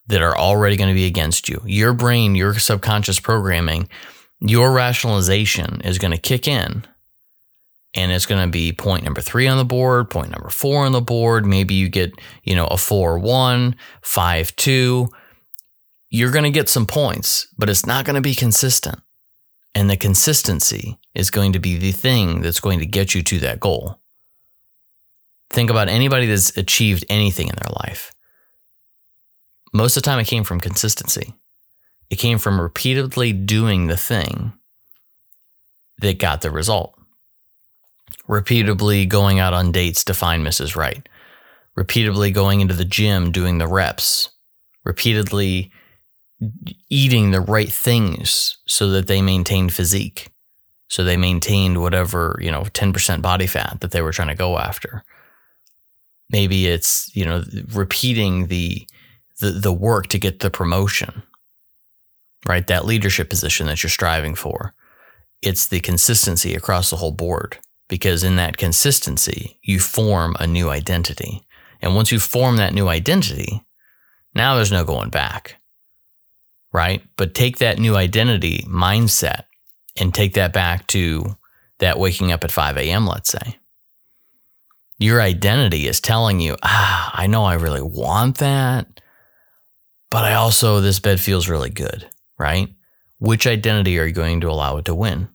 that 0.06 0.22
are 0.22 0.36
already 0.36 0.76
going 0.76 0.88
to 0.88 0.94
be 0.94 1.06
against 1.06 1.48
you. 1.48 1.60
Your 1.64 1.92
brain, 1.92 2.34
your 2.34 2.54
subconscious 2.54 3.20
programming, 3.20 3.88
your 4.40 4.72
rationalization 4.72 5.80
is 5.82 5.98
going 5.98 6.12
to 6.12 6.18
kick 6.18 6.46
in. 6.46 6.84
And 7.94 8.10
it's 8.10 8.26
going 8.26 8.42
to 8.42 8.50
be 8.50 8.72
point 8.72 9.04
number 9.04 9.20
three 9.20 9.46
on 9.46 9.58
the 9.58 9.64
board, 9.64 10.08
point 10.08 10.30
number 10.30 10.48
four 10.48 10.86
on 10.86 10.92
the 10.92 11.02
board. 11.02 11.44
Maybe 11.44 11.74
you 11.74 11.90
get, 11.90 12.12
you 12.42 12.54
know, 12.54 12.66
a 12.66 12.78
four, 12.78 13.18
one, 13.18 13.76
five, 14.00 14.56
two. 14.56 15.08
You're 16.08 16.30
going 16.30 16.44
to 16.44 16.50
get 16.50 16.70
some 16.70 16.86
points, 16.86 17.48
but 17.58 17.68
it's 17.68 17.84
not 17.84 18.06
going 18.06 18.16
to 18.16 18.22
be 18.22 18.34
consistent. 18.34 19.00
And 19.74 19.88
the 19.88 19.96
consistency 19.96 20.98
is 21.14 21.30
going 21.30 21.54
to 21.54 21.58
be 21.58 21.78
the 21.78 21.92
thing 21.92 22.42
that's 22.42 22.60
going 22.60 22.78
to 22.80 22.86
get 22.86 23.14
you 23.14 23.22
to 23.22 23.38
that 23.40 23.60
goal. 23.60 23.98
Think 25.50 25.70
about 25.70 25.88
anybody 25.88 26.26
that's 26.26 26.56
achieved 26.56 27.04
anything 27.08 27.48
in 27.48 27.54
their 27.56 27.72
life 27.84 28.12
most 29.72 29.96
of 29.96 30.02
the 30.02 30.06
time, 30.06 30.18
it 30.18 30.26
came 30.26 30.44
from 30.44 30.60
consistency. 30.60 31.34
It 32.10 32.16
came 32.16 32.38
from 32.38 32.60
repeatedly 32.60 33.32
doing 33.32 33.86
the 33.86 33.96
thing 33.96 34.52
that 35.98 36.18
got 36.18 36.42
the 36.42 36.50
result. 36.50 36.94
Repeatedly 38.28 39.06
going 39.06 39.38
out 39.38 39.54
on 39.54 39.72
dates 39.72 40.04
to 40.04 40.14
find 40.14 40.46
Mrs. 40.46 40.76
Right. 40.76 41.08
Repeatedly 41.74 42.30
going 42.30 42.60
into 42.60 42.74
the 42.74 42.84
gym 42.84 43.32
doing 43.32 43.58
the 43.58 43.66
reps. 43.66 44.28
Repeatedly 44.84 45.72
eating 46.88 47.30
the 47.30 47.40
right 47.40 47.70
things 47.70 48.58
so 48.66 48.88
that 48.90 49.06
they 49.06 49.22
maintained 49.22 49.72
physique. 49.72 50.28
So 50.88 51.04
they 51.04 51.16
maintained 51.16 51.80
whatever, 51.80 52.38
you 52.40 52.50
know, 52.50 52.62
10% 52.62 53.22
body 53.22 53.46
fat 53.46 53.78
that 53.80 53.92
they 53.92 54.02
were 54.02 54.12
trying 54.12 54.28
to 54.28 54.34
go 54.34 54.58
after. 54.58 55.04
Maybe 56.30 56.66
it's, 56.66 57.14
you 57.14 57.24
know, 57.24 57.44
repeating 57.72 58.46
the 58.46 58.86
the, 59.40 59.50
the 59.50 59.72
work 59.72 60.06
to 60.08 60.18
get 60.18 60.38
the 60.38 60.50
promotion, 60.50 61.22
right? 62.46 62.66
That 62.66 62.86
leadership 62.86 63.28
position 63.28 63.66
that 63.66 63.82
you're 63.82 63.90
striving 63.90 64.36
for. 64.36 64.72
It's 65.42 65.66
the 65.66 65.80
consistency 65.80 66.54
across 66.54 66.90
the 66.90 66.96
whole 66.96 67.10
board 67.10 67.58
because 67.88 68.22
in 68.22 68.36
that 68.36 68.56
consistency, 68.56 69.58
you 69.62 69.80
form 69.80 70.36
a 70.38 70.46
new 70.46 70.70
identity. 70.70 71.44
And 71.80 71.96
once 71.96 72.12
you 72.12 72.20
form 72.20 72.56
that 72.56 72.72
new 72.72 72.88
identity, 72.88 73.64
now 74.34 74.54
there's 74.54 74.72
no 74.72 74.84
going 74.84 75.10
back, 75.10 75.56
right? 76.72 77.02
But 77.16 77.34
take 77.34 77.58
that 77.58 77.78
new 77.78 77.96
identity 77.96 78.64
mindset 78.68 79.44
and 79.98 80.14
take 80.14 80.34
that 80.34 80.52
back 80.52 80.86
to 80.88 81.36
that 81.78 81.98
waking 81.98 82.32
up 82.32 82.44
at 82.44 82.52
5 82.52 82.76
a.m., 82.76 83.06
let's 83.06 83.30
say. 83.30 83.58
Your 84.98 85.20
identity 85.20 85.86
is 85.86 86.00
telling 86.00 86.40
you, 86.40 86.56
ah, 86.62 87.10
I 87.14 87.26
know 87.26 87.44
I 87.44 87.54
really 87.54 87.82
want 87.82 88.38
that 88.38 88.86
but 90.12 90.26
I 90.26 90.34
also, 90.34 90.80
this 90.80 91.00
bed 91.00 91.20
feels 91.20 91.48
really 91.48 91.70
good, 91.70 92.06
right? 92.38 92.68
Which 93.18 93.46
identity 93.46 93.98
are 93.98 94.04
you 94.04 94.12
going 94.12 94.42
to 94.42 94.50
allow 94.50 94.76
it 94.76 94.84
to 94.84 94.94
win? 94.94 95.30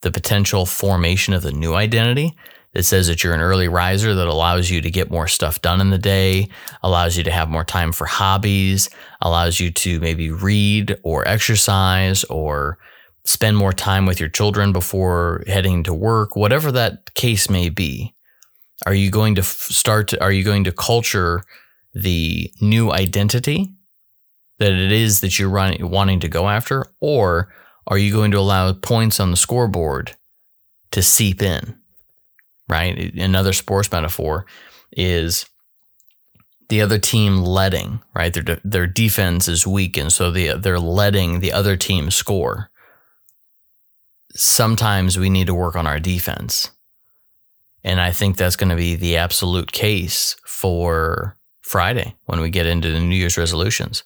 The 0.00 0.10
potential 0.10 0.64
formation 0.64 1.34
of 1.34 1.42
the 1.42 1.52
new 1.52 1.74
identity 1.74 2.34
that 2.74 2.84
says 2.84 3.06
that 3.06 3.22
you're 3.22 3.34
an 3.34 3.40
early 3.40 3.68
riser 3.68 4.14
that 4.14 4.26
allows 4.26 4.70
you 4.70 4.80
to 4.80 4.90
get 4.90 5.10
more 5.10 5.28
stuff 5.28 5.60
done 5.60 5.80
in 5.80 5.90
the 5.90 5.98
day, 5.98 6.48
allows 6.82 7.16
you 7.16 7.24
to 7.24 7.30
have 7.30 7.48
more 7.48 7.64
time 7.64 7.92
for 7.92 8.06
hobbies, 8.06 8.88
allows 9.20 9.60
you 9.60 9.70
to 9.70 10.00
maybe 10.00 10.30
read 10.30 10.98
or 11.02 11.26
exercise 11.28 12.24
or 12.24 12.78
spend 13.24 13.56
more 13.56 13.72
time 13.72 14.06
with 14.06 14.18
your 14.18 14.28
children 14.28 14.72
before 14.72 15.44
heading 15.46 15.82
to 15.82 15.94
work, 15.94 16.34
whatever 16.34 16.72
that 16.72 17.14
case 17.14 17.50
may 17.50 17.68
be. 17.68 18.14
Are 18.86 18.94
you 18.94 19.10
going 19.10 19.34
to 19.36 19.42
start 19.42 20.08
to, 20.08 20.22
are 20.22 20.32
you 20.32 20.42
going 20.42 20.64
to 20.64 20.72
culture 20.72 21.42
the 21.94 22.50
new 22.60 22.90
identity 22.90 23.74
that 24.58 24.72
it 24.72 24.92
is 24.92 25.20
that 25.20 25.38
you're 25.38 25.50
wanting 25.50 26.20
to 26.20 26.28
go 26.28 26.48
after, 26.48 26.86
or 27.00 27.52
are 27.86 27.98
you 27.98 28.12
going 28.12 28.30
to 28.30 28.38
allow 28.38 28.72
points 28.72 29.20
on 29.20 29.30
the 29.30 29.36
scoreboard 29.36 30.16
to 30.90 31.02
seep 31.02 31.42
in? 31.42 31.78
Right. 32.68 33.14
Another 33.14 33.52
sports 33.52 33.90
metaphor 33.92 34.46
is 34.96 35.46
the 36.68 36.80
other 36.80 36.98
team 36.98 37.42
letting 37.42 38.00
right 38.14 38.32
their 38.32 38.58
their 38.64 38.86
defense 38.86 39.46
is 39.46 39.66
weak 39.66 39.96
and 39.98 40.10
so 40.12 40.30
the, 40.30 40.54
they're 40.54 40.78
letting 40.78 41.40
the 41.40 41.52
other 41.52 41.76
team 41.76 42.10
score 42.10 42.70
sometimes 44.34 45.18
we 45.18 45.28
need 45.28 45.46
to 45.46 45.54
work 45.54 45.76
on 45.76 45.86
our 45.86 45.98
defense 45.98 46.70
and 47.84 48.00
i 48.00 48.10
think 48.10 48.36
that's 48.36 48.56
going 48.56 48.70
to 48.70 48.76
be 48.76 48.94
the 48.94 49.18
absolute 49.18 49.72
case 49.72 50.36
for 50.46 51.36
friday 51.60 52.14
when 52.24 52.40
we 52.40 52.48
get 52.48 52.66
into 52.66 52.90
the 52.90 53.00
new 53.00 53.16
year's 53.16 53.36
resolutions 53.36 54.04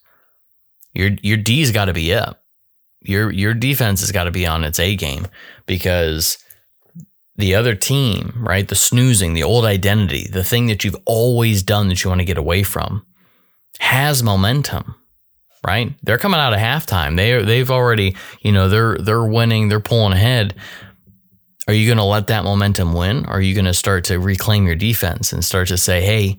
your 0.97 1.11
your 1.23 1.37
D's 1.37 1.73
got 1.73 1.85
to 1.85 1.93
be 1.93 2.15
up. 2.15 2.43
Your 3.03 3.31
your 3.31 3.53
defense 3.53 4.01
has 4.01 4.13
got 4.13 4.25
to 4.25 4.31
be 4.31 4.47
on 4.47 4.65
its 4.65 4.81
A 4.81 4.97
game 4.97 5.27
because 5.67 6.39
the 7.37 7.55
other 7.55 7.75
team, 7.75 8.35
right? 8.37 8.67
The 8.67 8.75
snoozing, 8.75 9.35
the 9.35 9.43
old 9.43 9.65
identity, 9.65 10.29
the 10.31 10.45
thing 10.45 10.67
that 10.67 10.85
you've 10.85 10.97
always 11.05 11.63
done 11.63 11.89
that 11.89 12.03
you 12.03 12.11
want 12.11 12.21
to 12.21 12.25
get 12.27 12.39
away 12.39 12.63
from, 12.63 13.05
has 13.79 14.23
momentum, 14.23 14.95
right? 15.67 15.93
They're 16.03 16.19
coming 16.19 16.41
out 16.41 16.55
of 16.55 16.61
halftime. 16.61 17.17
They 17.17 17.43
they've 17.43 17.71
already, 17.71 18.17
you 18.41 18.53
know, 18.53 18.69
they're 18.69 18.97
they're 18.99 19.25
winning, 19.25 19.69
they're 19.69 19.81
pulling 19.81 20.13
ahead. 20.13 20.55
Are 21.69 21.75
you 21.75 21.87
going 21.87 21.99
to 21.99 22.05
let 22.05 22.29
that 22.29 22.45
momentum 22.45 22.93
win? 22.93 23.27
Or 23.27 23.39
are 23.39 23.41
you 23.41 23.53
going 23.53 23.65
to 23.65 23.75
start 23.75 24.05
to 24.05 24.21
reclaim 24.21 24.67
your 24.67 24.77
defense 24.77 25.33
and 25.33 25.45
start 25.45 25.69
to 25.69 25.77
say, 25.77 26.01
"Hey, 26.01 26.39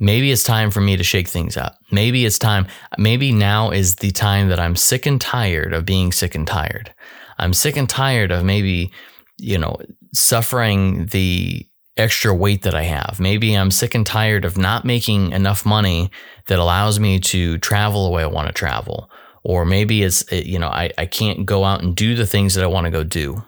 maybe 0.00 0.32
it's 0.32 0.42
time 0.42 0.70
for 0.70 0.80
me 0.80 0.96
to 0.96 1.04
shake 1.04 1.28
things 1.28 1.56
up. 1.56 1.76
Maybe 1.92 2.24
it's 2.24 2.38
time, 2.38 2.66
maybe 2.98 3.30
now 3.30 3.70
is 3.70 3.96
the 3.96 4.10
time 4.10 4.48
that 4.48 4.58
I'm 4.58 4.74
sick 4.74 5.06
and 5.06 5.20
tired 5.20 5.74
of 5.74 5.84
being 5.84 6.10
sick 6.10 6.34
and 6.34 6.46
tired. 6.46 6.92
I'm 7.38 7.52
sick 7.52 7.76
and 7.76 7.88
tired 7.88 8.32
of 8.32 8.44
maybe, 8.44 8.90
you 9.38 9.58
know, 9.58 9.76
suffering 10.14 11.06
the 11.06 11.66
extra 11.96 12.34
weight 12.34 12.62
that 12.62 12.74
I 12.74 12.82
have. 12.82 13.18
Maybe 13.20 13.54
I'm 13.54 13.70
sick 13.70 13.94
and 13.94 14.06
tired 14.06 14.44
of 14.44 14.56
not 14.56 14.84
making 14.84 15.32
enough 15.32 15.66
money 15.66 16.10
that 16.46 16.58
allows 16.58 16.98
me 16.98 17.20
to 17.20 17.58
travel 17.58 18.04
the 18.04 18.10
way 18.10 18.22
I 18.22 18.26
want 18.26 18.46
to 18.48 18.52
travel. 18.52 19.10
Or 19.42 19.64
maybe 19.64 20.02
it's, 20.02 20.24
you 20.32 20.58
know, 20.58 20.68
I, 20.68 20.90
I 20.98 21.06
can't 21.06 21.46
go 21.46 21.64
out 21.64 21.82
and 21.82 21.94
do 21.96 22.14
the 22.14 22.26
things 22.26 22.54
that 22.54 22.64
I 22.64 22.68
want 22.68 22.86
to 22.86 22.90
go 22.90 23.04
do. 23.04 23.44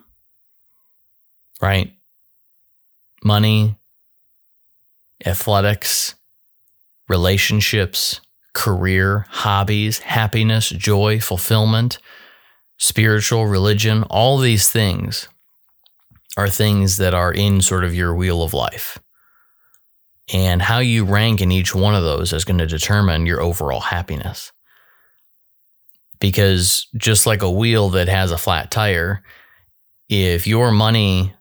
Right? 1.61 1.93
Money, 3.25 3.79
athletics, 5.25 6.15
relationships, 7.09 8.21
career, 8.55 9.27
hobbies, 9.31 10.01
happiness, 10.01 10.69
joy, 10.71 11.21
fulfillment. 11.21 11.99
spiritual, 12.79 13.47
religion, 13.47 14.03
all 14.05 14.39
these 14.39 14.69
things 14.69 15.29
are 16.37 16.49
things 16.49 16.97
that 16.97 17.15
are 17.15 17.33
in 17.33 17.61
sort 17.61 17.85
of 17.85 17.95
your 17.95 18.15
wheel 18.15 18.43
of 18.43 18.55
life. 18.55 18.99
And 20.33 20.63
how 20.63 20.79
you 20.79 21.05
rank 21.05 21.41
in 21.41 21.53
each 21.53 21.75
one 21.75 21.95
of 21.95 22.05
those 22.05 22.33
is 22.33 22.45
going 22.45 22.59
to 22.59 22.67
determine 22.67 23.27
your 23.27 23.41
overall 23.41 23.81
happiness. 23.81 24.53
Because 26.21 26.87
just 26.97 27.27
like 27.27 27.43
a 27.43 27.51
wheel 27.51 27.91
that 27.91 28.09
has 28.09 28.31
a 28.31 28.39
flat 28.39 28.71
tire, 28.71 29.23
if 30.09 30.47
your 30.47 30.71
money, 30.71 31.35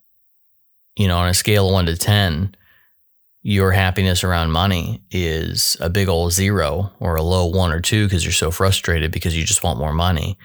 you 0.96 1.08
know, 1.08 1.18
on 1.18 1.30
a 1.30 1.34
scale 1.34 1.68
of 1.68 1.74
one 1.74 1.86
to 1.86 1.96
10, 1.96 2.56
your 3.44 3.72
happiness 3.72 4.24
around 4.24 4.52
money 4.52 5.04
is 5.12 5.78
a 5.80 5.90
big 5.90 6.08
old 6.08 6.32
zero 6.32 6.92
or 7.00 7.16
a 7.16 7.24
low 7.24 7.46
one 7.46 7.72
or 7.72 7.80
two 7.80 8.06
because 8.06 8.24
you're 8.24 8.32
so 8.32 8.52
frustrated 8.52 9.12
because 9.12 9.36
you 9.36 9.44
just 9.44 9.64
want 9.64 9.80
more 9.80 9.94
money 9.94 10.38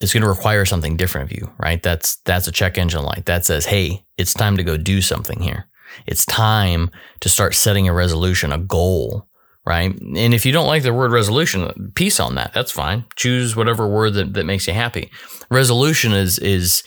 it's 0.00 0.12
going 0.12 0.22
to 0.22 0.28
require 0.28 0.64
something 0.64 0.96
different 0.96 1.30
of 1.30 1.36
you 1.36 1.50
right? 1.58 1.82
That's 1.82 2.16
that's 2.24 2.48
a 2.48 2.52
check 2.52 2.78
engine 2.78 3.02
light 3.02 3.26
that 3.26 3.44
says 3.44 3.66
hey 3.66 4.04
it's 4.16 4.34
time 4.34 4.56
to 4.56 4.64
go 4.64 4.76
do 4.76 5.00
something 5.00 5.40
here. 5.40 5.66
It's 6.06 6.24
time 6.24 6.90
to 7.20 7.28
start 7.28 7.54
setting 7.54 7.88
a 7.88 7.92
resolution 7.92 8.52
a 8.52 8.58
goal 8.58 9.26
right? 9.66 9.94
And 10.00 10.34
if 10.34 10.46
you 10.46 10.52
don't 10.52 10.66
like 10.66 10.82
the 10.82 10.94
word 10.94 11.12
resolution 11.12 11.92
peace 11.94 12.18
on 12.18 12.34
that. 12.36 12.52
That's 12.54 12.72
fine. 12.72 13.04
Choose 13.14 13.54
whatever 13.54 13.86
word 13.86 14.14
that, 14.14 14.32
that 14.32 14.46
makes 14.46 14.66
you 14.66 14.72
happy. 14.72 15.10
Resolution 15.50 16.12
is 16.12 16.38
is 16.38 16.82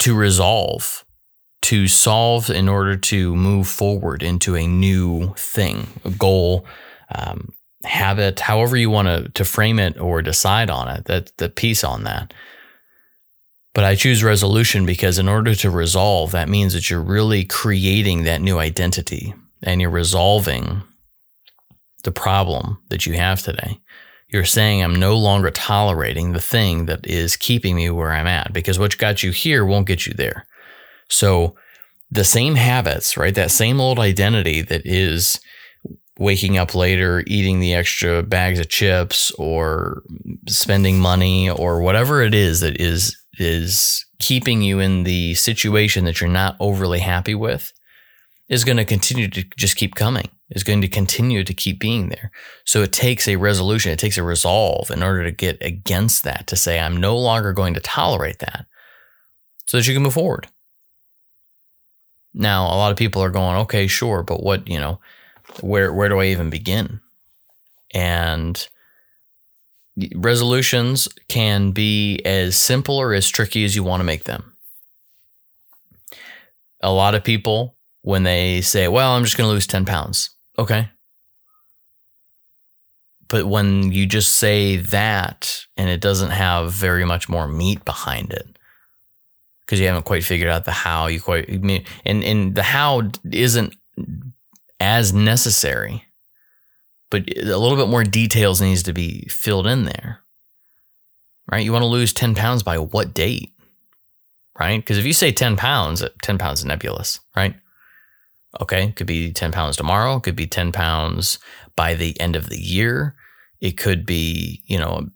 to 0.00 0.14
resolve 0.14 1.04
to 1.62 1.86
solve 1.86 2.50
in 2.50 2.68
order 2.68 2.96
to 2.96 3.34
move 3.34 3.68
forward 3.68 4.22
into 4.22 4.56
a 4.56 4.66
new 4.66 5.32
thing, 5.36 5.86
a 6.04 6.10
goal, 6.10 6.66
um, 7.14 7.50
habit, 7.84 8.40
however 8.40 8.76
you 8.76 8.90
want 8.90 9.08
to, 9.08 9.28
to 9.30 9.44
frame 9.44 9.78
it 9.78 9.98
or 10.00 10.22
decide 10.22 10.70
on 10.70 10.88
it, 10.88 11.04
that 11.06 11.36
the 11.38 11.48
piece 11.48 11.84
on 11.84 12.04
that. 12.04 12.32
But 13.74 13.84
I 13.84 13.94
choose 13.94 14.22
resolution 14.22 14.84
because 14.84 15.18
in 15.18 15.28
order 15.28 15.54
to 15.54 15.70
resolve, 15.70 16.32
that 16.32 16.48
means 16.48 16.74
that 16.74 16.90
you're 16.90 17.00
really 17.00 17.44
creating 17.44 18.24
that 18.24 18.42
new 18.42 18.58
identity 18.58 19.34
and 19.62 19.80
you're 19.80 19.90
resolving 19.90 20.82
the 22.04 22.12
problem 22.12 22.78
that 22.88 23.06
you 23.06 23.14
have 23.14 23.40
today. 23.40 23.80
You're 24.28 24.44
saying, 24.44 24.82
I'm 24.82 24.94
no 24.94 25.16
longer 25.16 25.50
tolerating 25.50 26.32
the 26.32 26.40
thing 26.40 26.86
that 26.86 27.06
is 27.06 27.36
keeping 27.36 27.76
me 27.76 27.90
where 27.90 28.12
I'm 28.12 28.26
at 28.26 28.52
because 28.52 28.78
what 28.78 28.96
got 28.98 29.22
you 29.22 29.30
here 29.30 29.64
won't 29.64 29.86
get 29.86 30.06
you 30.06 30.14
there. 30.14 30.46
So 31.08 31.54
the 32.10 32.24
same 32.24 32.56
habits, 32.56 33.16
right? 33.16 33.34
That 33.34 33.50
same 33.50 33.80
old 33.80 33.98
identity 33.98 34.60
that 34.62 34.82
is 34.84 35.40
waking 36.22 36.56
up 36.56 36.74
later, 36.74 37.24
eating 37.26 37.58
the 37.58 37.74
extra 37.74 38.22
bags 38.22 38.60
of 38.60 38.68
chips 38.68 39.32
or 39.32 40.02
spending 40.48 40.98
money 40.98 41.50
or 41.50 41.82
whatever 41.82 42.22
it 42.22 42.32
is 42.32 42.60
that 42.60 42.80
is 42.80 43.16
is 43.38 44.06
keeping 44.20 44.62
you 44.62 44.78
in 44.78 45.02
the 45.02 45.34
situation 45.34 46.04
that 46.04 46.20
you're 46.20 46.30
not 46.30 46.56
overly 46.60 47.00
happy 47.00 47.34
with 47.34 47.72
is 48.48 48.62
going 48.62 48.76
to 48.76 48.84
continue 48.84 49.26
to 49.28 49.42
just 49.56 49.76
keep 49.76 49.94
coming 49.96 50.28
is 50.50 50.62
going 50.62 50.82
to 50.82 50.88
continue 50.88 51.42
to 51.42 51.54
keep 51.54 51.80
being 51.80 52.10
there. 52.10 52.30
So 52.66 52.82
it 52.82 52.92
takes 52.92 53.26
a 53.26 53.36
resolution 53.36 53.90
it 53.90 53.98
takes 53.98 54.18
a 54.18 54.22
resolve 54.22 54.90
in 54.90 55.02
order 55.02 55.24
to 55.24 55.32
get 55.32 55.58
against 55.60 56.22
that 56.22 56.46
to 56.46 56.56
say 56.56 56.78
i'm 56.78 56.96
no 56.96 57.16
longer 57.16 57.52
going 57.52 57.74
to 57.74 57.80
tolerate 57.80 58.38
that 58.38 58.66
so 59.66 59.76
that 59.76 59.86
you 59.88 59.94
can 59.94 60.02
move 60.02 60.14
forward. 60.14 60.46
Now, 62.34 62.64
a 62.66 62.76
lot 62.76 62.92
of 62.92 62.96
people 62.96 63.22
are 63.22 63.30
going, 63.30 63.56
okay, 63.58 63.86
sure, 63.86 64.22
but 64.22 64.42
what, 64.42 64.66
you 64.66 64.78
know, 64.78 65.00
where 65.60 65.92
where 65.92 66.08
do 66.08 66.20
I 66.20 66.26
even 66.26 66.50
begin? 66.50 67.00
And 67.94 68.66
resolutions 70.14 71.08
can 71.28 71.72
be 71.72 72.20
as 72.24 72.56
simple 72.56 72.96
or 72.96 73.12
as 73.12 73.28
tricky 73.28 73.64
as 73.64 73.76
you 73.76 73.82
want 73.82 74.00
to 74.00 74.04
make 74.04 74.24
them. 74.24 74.56
A 76.80 76.92
lot 76.92 77.14
of 77.14 77.22
people, 77.22 77.76
when 78.00 78.22
they 78.22 78.62
say, 78.62 78.88
well, 78.88 79.12
I'm 79.12 79.24
just 79.24 79.36
going 79.36 79.48
to 79.48 79.52
lose 79.52 79.66
10 79.66 79.84
pounds. 79.84 80.30
Okay. 80.58 80.88
But 83.28 83.46
when 83.46 83.92
you 83.92 84.06
just 84.06 84.36
say 84.36 84.76
that 84.76 85.64
and 85.76 85.88
it 85.88 86.00
doesn't 86.00 86.30
have 86.30 86.72
very 86.72 87.04
much 87.04 87.28
more 87.28 87.46
meat 87.46 87.84
behind 87.84 88.32
it, 88.32 88.58
because 89.60 89.80
you 89.80 89.86
haven't 89.86 90.04
quite 90.04 90.24
figured 90.24 90.50
out 90.50 90.64
the 90.64 90.72
how. 90.72 91.06
You 91.06 91.20
quite 91.20 91.48
mean, 91.62 91.84
and 92.04 92.22
and 92.24 92.54
the 92.54 92.62
how 92.62 93.10
isn't 93.30 93.74
as 94.82 95.12
necessary, 95.12 96.04
but 97.10 97.22
a 97.38 97.56
little 97.56 97.76
bit 97.76 97.88
more 97.88 98.04
details 98.04 98.60
needs 98.60 98.82
to 98.82 98.92
be 98.92 99.26
filled 99.28 99.66
in 99.66 99.84
there. 99.84 100.20
Right? 101.50 101.64
You 101.64 101.72
want 101.72 101.82
to 101.82 101.86
lose 101.86 102.12
ten 102.12 102.34
pounds 102.34 102.62
by 102.62 102.78
what 102.78 103.14
date? 103.14 103.52
Right? 104.58 104.78
Because 104.78 104.98
if 104.98 105.06
you 105.06 105.12
say 105.12 105.32
ten 105.32 105.56
pounds, 105.56 106.02
uh, 106.02 106.08
ten 106.22 106.36
pounds 106.36 106.60
is 106.60 106.66
nebulous, 106.66 107.20
right? 107.36 107.54
Okay, 108.60 108.92
could 108.92 109.06
be 109.06 109.32
ten 109.32 109.52
pounds 109.52 109.76
tomorrow. 109.76 110.20
Could 110.20 110.36
be 110.36 110.46
ten 110.46 110.72
pounds 110.72 111.38
by 111.76 111.94
the 111.94 112.18
end 112.20 112.36
of 112.36 112.48
the 112.48 112.60
year. 112.60 113.14
It 113.60 113.78
could 113.78 114.04
be, 114.04 114.62
you 114.66 114.78
know, 114.78 115.08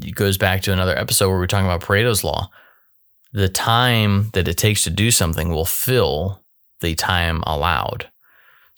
it 0.00 0.14
goes 0.14 0.38
back 0.38 0.62
to 0.62 0.72
another 0.72 0.96
episode 0.96 1.28
where 1.28 1.38
we're 1.38 1.46
talking 1.46 1.66
about 1.66 1.82
Pareto's 1.82 2.22
law 2.22 2.50
the 3.32 3.48
time 3.48 4.30
that 4.32 4.48
it 4.48 4.56
takes 4.56 4.84
to 4.84 4.90
do 4.90 5.10
something 5.10 5.50
will 5.50 5.64
fill 5.64 6.42
the 6.80 6.94
time 6.94 7.42
allowed. 7.46 8.10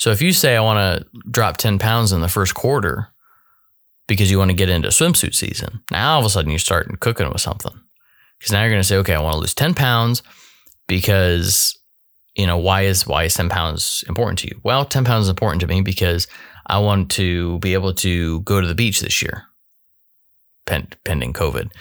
So 0.01 0.11
if 0.11 0.23
you 0.23 0.33
say, 0.33 0.57
I 0.57 0.63
want 0.63 0.79
to 0.79 1.21
drop 1.31 1.59
10 1.59 1.79
pounds 1.79 2.11
in 2.11 2.23
the 2.23 2.29
first 2.29 2.55
quarter 2.55 3.09
because 4.09 4.31
you 4.31 4.39
want 4.39 4.51
to 4.51 4.57
get 4.57 4.71
into 4.71 4.89
swimsuit 4.89 5.35
season, 5.35 5.83
now 5.91 6.15
all 6.15 6.21
of 6.21 6.25
a 6.25 6.31
sudden 6.31 6.51
you're 6.51 6.59
starting 6.59 6.97
cooking 6.97 7.29
with 7.29 7.43
something. 7.43 7.79
Because 8.39 8.51
now 8.51 8.63
you're 8.63 8.71
going 8.71 8.81
to 8.81 8.89
say, 8.89 8.97
okay, 8.97 9.15
I 9.15 9.21
want 9.21 9.35
to 9.35 9.41
lose 9.41 9.55
10 9.55 9.75
pounds 9.75 10.23
because, 10.89 11.79
you 12.35 12.47
know, 12.47 12.57
why 12.57 12.83
is, 12.83 13.07
why 13.07 13.25
is 13.25 13.35
10 13.35 13.51
pounds 13.51 14.03
important 14.09 14.39
to 14.39 14.49
you? 14.49 14.59
Well, 14.65 14.87
10 14.87 15.05
pounds 15.05 15.27
is 15.27 15.29
important 15.29 15.61
to 15.61 15.67
me 15.67 15.83
because 15.83 16.27
I 16.67 16.79
want 16.79 17.11
to 17.13 17.59
be 17.59 17.75
able 17.75 17.93
to 17.97 18.41
go 18.41 18.59
to 18.59 18.67
the 18.67 18.75
beach 18.75 19.01
this 19.01 19.21
year, 19.21 19.45
pending 20.65 21.35
COVID 21.35 21.73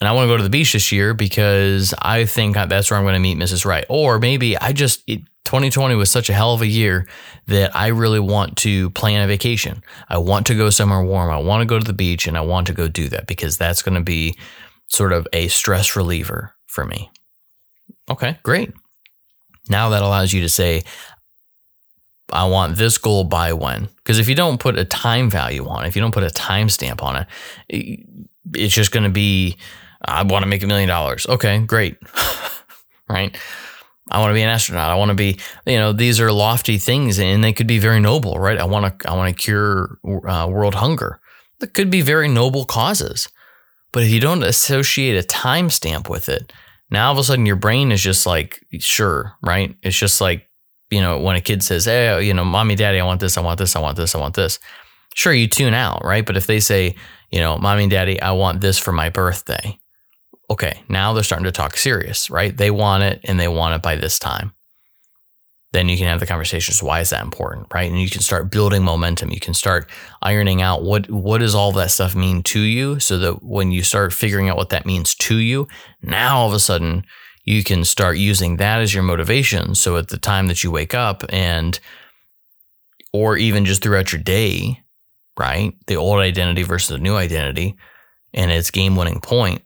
and 0.00 0.08
I 0.08 0.12
want 0.12 0.26
to 0.26 0.32
go 0.32 0.36
to 0.36 0.42
the 0.42 0.50
beach 0.50 0.74
this 0.74 0.92
year 0.92 1.14
because 1.14 1.94
I 2.00 2.26
think 2.26 2.54
that's 2.54 2.90
where 2.90 2.98
I'm 2.98 3.04
going 3.04 3.14
to 3.14 3.20
meet 3.20 3.38
Mrs. 3.38 3.64
Right. 3.64 3.86
Or 3.88 4.18
maybe 4.18 4.56
I 4.56 4.72
just, 4.72 5.02
it, 5.06 5.22
2020 5.46 5.94
was 5.94 6.10
such 6.10 6.28
a 6.28 6.34
hell 6.34 6.52
of 6.52 6.60
a 6.60 6.66
year 6.66 7.06
that 7.46 7.74
I 7.74 7.88
really 7.88 8.20
want 8.20 8.56
to 8.58 8.90
plan 8.90 9.22
a 9.22 9.26
vacation. 9.26 9.82
I 10.08 10.18
want 10.18 10.46
to 10.46 10.54
go 10.54 10.70
somewhere 10.70 11.02
warm. 11.02 11.30
I 11.30 11.38
want 11.38 11.62
to 11.62 11.66
go 11.66 11.78
to 11.78 11.84
the 11.84 11.92
beach 11.92 12.26
and 12.26 12.36
I 12.36 12.42
want 12.42 12.66
to 12.66 12.74
go 12.74 12.88
do 12.88 13.08
that 13.08 13.26
because 13.26 13.56
that's 13.56 13.82
going 13.82 13.94
to 13.94 14.02
be 14.02 14.36
sort 14.88 15.12
of 15.12 15.26
a 15.32 15.48
stress 15.48 15.96
reliever 15.96 16.54
for 16.66 16.84
me. 16.84 17.10
Okay, 18.10 18.38
great. 18.42 18.72
Now 19.68 19.88
that 19.90 20.02
allows 20.02 20.32
you 20.32 20.42
to 20.42 20.48
say, 20.48 20.82
I 22.32 22.46
want 22.46 22.76
this 22.76 22.98
goal 22.98 23.24
by 23.24 23.52
when. 23.52 23.88
Because 23.96 24.18
if 24.18 24.28
you 24.28 24.34
don't 24.34 24.60
put 24.60 24.78
a 24.78 24.84
time 24.84 25.30
value 25.30 25.66
on 25.66 25.84
it, 25.84 25.88
if 25.88 25.96
you 25.96 26.02
don't 26.02 26.14
put 26.14 26.24
a 26.24 26.30
time 26.30 26.68
stamp 26.68 27.02
on 27.02 27.24
it, 27.68 28.06
it's 28.52 28.74
just 28.74 28.92
going 28.92 29.04
to 29.04 29.10
be 29.10 29.56
I 30.06 30.22
want 30.22 30.42
to 30.42 30.48
make 30.48 30.62
a 30.62 30.66
million 30.66 30.88
dollars. 30.88 31.26
Okay, 31.26 31.58
great. 31.60 31.96
right? 33.08 33.36
I 34.10 34.20
want 34.20 34.30
to 34.30 34.34
be 34.34 34.42
an 34.42 34.48
astronaut. 34.48 34.90
I 34.90 34.94
want 34.94 35.08
to 35.10 35.16
be, 35.16 35.38
you 35.66 35.78
know, 35.78 35.92
these 35.92 36.20
are 36.20 36.30
lofty 36.30 36.78
things 36.78 37.18
and 37.18 37.42
they 37.42 37.52
could 37.52 37.66
be 37.66 37.78
very 37.78 37.98
noble, 37.98 38.38
right? 38.38 38.58
I 38.58 38.64
want 38.64 39.00
to, 39.00 39.10
I 39.10 39.16
want 39.16 39.36
to 39.36 39.42
cure 39.42 39.98
uh, 40.04 40.46
world 40.48 40.76
hunger. 40.76 41.20
That 41.58 41.74
could 41.74 41.90
be 41.90 42.02
very 42.02 42.28
noble 42.28 42.64
causes. 42.64 43.28
But 43.92 44.04
if 44.04 44.10
you 44.10 44.20
don't 44.20 44.44
associate 44.44 45.16
a 45.16 45.26
timestamp 45.26 46.08
with 46.08 46.28
it, 46.28 46.52
now 46.90 47.06
all 47.06 47.12
of 47.12 47.18
a 47.18 47.24
sudden 47.24 47.46
your 47.46 47.56
brain 47.56 47.90
is 47.90 48.02
just 48.02 48.26
like, 48.26 48.64
sure, 48.78 49.34
right? 49.42 49.74
It's 49.82 49.98
just 49.98 50.20
like, 50.20 50.48
you 50.90 51.00
know, 51.00 51.18
when 51.18 51.34
a 51.34 51.40
kid 51.40 51.62
says, 51.62 51.86
hey, 51.86 52.22
you 52.22 52.34
know, 52.34 52.44
mommy, 52.44 52.76
daddy, 52.76 53.00
I 53.00 53.04
want 53.04 53.20
this, 53.20 53.36
I 53.36 53.40
want 53.40 53.58
this, 53.58 53.74
I 53.74 53.80
want 53.80 53.96
this, 53.96 54.14
I 54.14 54.18
want 54.18 54.36
this. 54.36 54.60
Sure, 55.14 55.32
you 55.32 55.48
tune 55.48 55.74
out, 55.74 56.04
right? 56.04 56.24
But 56.24 56.36
if 56.36 56.46
they 56.46 56.60
say, 56.60 56.94
you 57.30 57.40
know, 57.40 57.58
mommy 57.58 57.84
and 57.84 57.90
daddy, 57.90 58.20
I 58.20 58.32
want 58.32 58.60
this 58.60 58.78
for 58.78 58.92
my 58.92 59.08
birthday, 59.08 59.78
okay, 60.48 60.82
now 60.88 61.12
they're 61.12 61.22
starting 61.22 61.44
to 61.44 61.52
talk 61.52 61.76
serious, 61.76 62.30
right? 62.30 62.56
They 62.56 62.70
want 62.70 63.02
it 63.02 63.20
and 63.24 63.38
they 63.38 63.48
want 63.48 63.74
it 63.74 63.82
by 63.82 63.96
this 63.96 64.18
time. 64.18 64.52
Then 65.72 65.88
you 65.88 65.96
can 65.98 66.06
have 66.06 66.20
the 66.20 66.26
conversations. 66.26 66.82
Why 66.82 67.00
is 67.00 67.10
that 67.10 67.24
important, 67.24 67.66
right? 67.74 67.90
And 67.90 68.00
you 68.00 68.08
can 68.08 68.22
start 68.22 68.50
building 68.50 68.82
momentum. 68.82 69.30
You 69.30 69.40
can 69.40 69.52
start 69.52 69.90
ironing 70.22 70.62
out 70.62 70.82
what 70.82 71.10
what 71.10 71.38
does 71.38 71.54
all 71.54 71.72
that 71.72 71.90
stuff 71.90 72.14
mean 72.14 72.42
to 72.44 72.60
you, 72.60 72.98
so 73.00 73.18
that 73.18 73.42
when 73.42 73.72
you 73.72 73.82
start 73.82 74.12
figuring 74.12 74.48
out 74.48 74.56
what 74.56 74.70
that 74.70 74.86
means 74.86 75.14
to 75.16 75.36
you, 75.36 75.66
now 76.00 76.38
all 76.38 76.48
of 76.48 76.54
a 76.54 76.60
sudden 76.60 77.04
you 77.44 77.62
can 77.62 77.84
start 77.84 78.16
using 78.16 78.56
that 78.56 78.80
as 78.80 78.94
your 78.94 79.02
motivation. 79.02 79.74
So 79.74 79.96
at 79.96 80.08
the 80.08 80.18
time 80.18 80.46
that 80.46 80.64
you 80.64 80.70
wake 80.70 80.94
up 80.94 81.24
and, 81.28 81.78
or 83.12 83.36
even 83.36 83.64
just 83.64 83.82
throughout 83.82 84.12
your 84.12 84.22
day, 84.22 84.82
right? 85.38 85.74
The 85.86 85.96
old 85.96 86.20
identity 86.20 86.62
versus 86.62 86.88
the 86.88 86.98
new 86.98 87.16
identity, 87.16 87.76
and 88.32 88.50
its 88.50 88.70
game 88.70 88.96
winning 88.96 89.20
point 89.20 89.62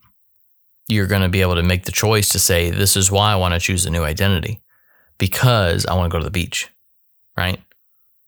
you're 0.91 1.07
going 1.07 1.23
to 1.23 1.29
be 1.29 1.41
able 1.41 1.55
to 1.55 1.63
make 1.63 1.85
the 1.85 1.93
choice 1.93 2.29
to 2.31 2.39
say, 2.39 2.71
this 2.71 2.97
is 2.97 3.11
why 3.11 3.33
I 3.33 3.37
want 3.37 3.55
to 3.55 3.61
choose 3.61 3.87
a 3.87 3.91
new 3.91 4.03
identity 4.03 4.61
because 5.19 5.87
I 5.87 5.95
want 5.95 6.11
to 6.11 6.15
go 6.15 6.19
to 6.19 6.25
the 6.25 6.31
beach, 6.31 6.69
right? 7.37 7.61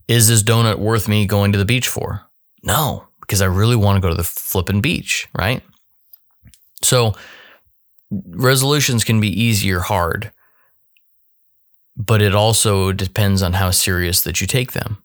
Is 0.09 0.29
this 0.29 0.42
donut 0.42 0.79
worth 0.79 1.09
me 1.09 1.27
going 1.27 1.53
to 1.53 1.59
the 1.59 1.64
beach 1.64 1.88
for? 1.88 2.22
No, 2.62 3.09
because 3.20 3.42
I 3.42 3.46
really 3.46 3.77
want 3.77 3.96
to 3.96 4.01
go 4.01 4.09
to 4.09 4.14
the 4.14 4.25
flipping 4.25 4.81
beach, 4.81 5.29
right? 5.37 5.62
So 6.83 7.14
resolutions 8.11 9.05
can 9.05 9.20
be 9.20 9.29
easy 9.29 9.72
or 9.72 9.81
hard, 9.81 10.33
but 11.96 12.22
it 12.22 12.35
also 12.35 12.92
depends 12.92 13.42
on 13.42 13.55
how 13.55 13.70
serious 13.70 14.22
that 14.22 14.40
you 14.40 14.46
take 14.46 14.72
them. 14.72 15.03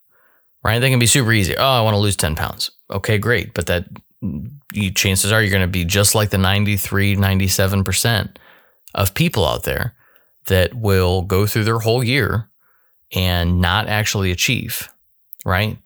Right? 0.64 0.80
They 0.80 0.90
can 0.90 1.00
be 1.00 1.08
super 1.08 1.32
easy. 1.32 1.56
Oh, 1.56 1.64
I 1.64 1.82
want 1.82 1.94
to 1.94 2.00
lose 2.00 2.18
10 2.18 2.36
pounds. 2.36 2.72
Okay, 2.92 3.18
great. 3.18 3.54
But 3.54 3.68
that 3.68 3.86
you, 4.22 4.92
chances 4.92 5.32
are 5.32 5.42
you're 5.42 5.52
going 5.52 5.62
to 5.62 5.68
be 5.68 5.86
just 5.86 6.16
like 6.16 6.30
the 6.30 6.38
93, 6.38 7.16
97% 7.16 8.36
of 8.96 9.14
people 9.14 9.46
out 9.46 9.64
there 9.64 9.94
that 10.48 10.74
will 10.74 11.22
go 11.22 11.46
through 11.46 11.66
their 11.66 11.80
whole 11.80 12.04
year 12.04 12.50
and 13.14 13.62
not 13.62 13.88
actually 13.88 14.32
achieve, 14.32 14.90
right? 15.46 15.78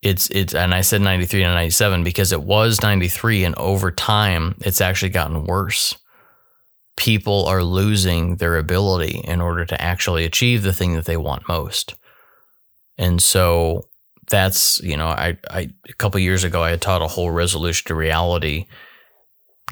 It's 0.00 0.30
it's 0.30 0.54
and 0.54 0.74
I 0.74 0.82
said 0.82 1.00
93 1.00 1.42
and 1.42 1.54
97 1.54 2.04
because 2.04 2.30
it 2.30 2.42
was 2.42 2.82
93 2.82 3.44
and 3.44 3.54
over 3.56 3.90
time 3.90 4.54
it's 4.60 4.80
actually 4.80 5.08
gotten 5.08 5.44
worse. 5.44 5.96
People 6.96 7.46
are 7.46 7.64
losing 7.64 8.36
their 8.36 8.58
ability 8.58 9.20
in 9.24 9.40
order 9.40 9.64
to 9.64 9.80
actually 9.80 10.24
achieve 10.24 10.62
the 10.62 10.72
thing 10.72 10.94
that 10.94 11.04
they 11.04 11.16
want 11.16 11.48
most. 11.48 11.94
And 12.96 13.20
so 13.22 13.87
that's, 14.30 14.80
you 14.82 14.96
know, 14.96 15.08
I, 15.08 15.38
I 15.50 15.70
a 15.88 15.92
couple 15.94 16.20
years 16.20 16.44
ago 16.44 16.62
I 16.62 16.70
had 16.70 16.80
taught 16.80 17.02
a 17.02 17.08
whole 17.08 17.30
resolution 17.30 17.88
to 17.88 17.94
reality 17.94 18.66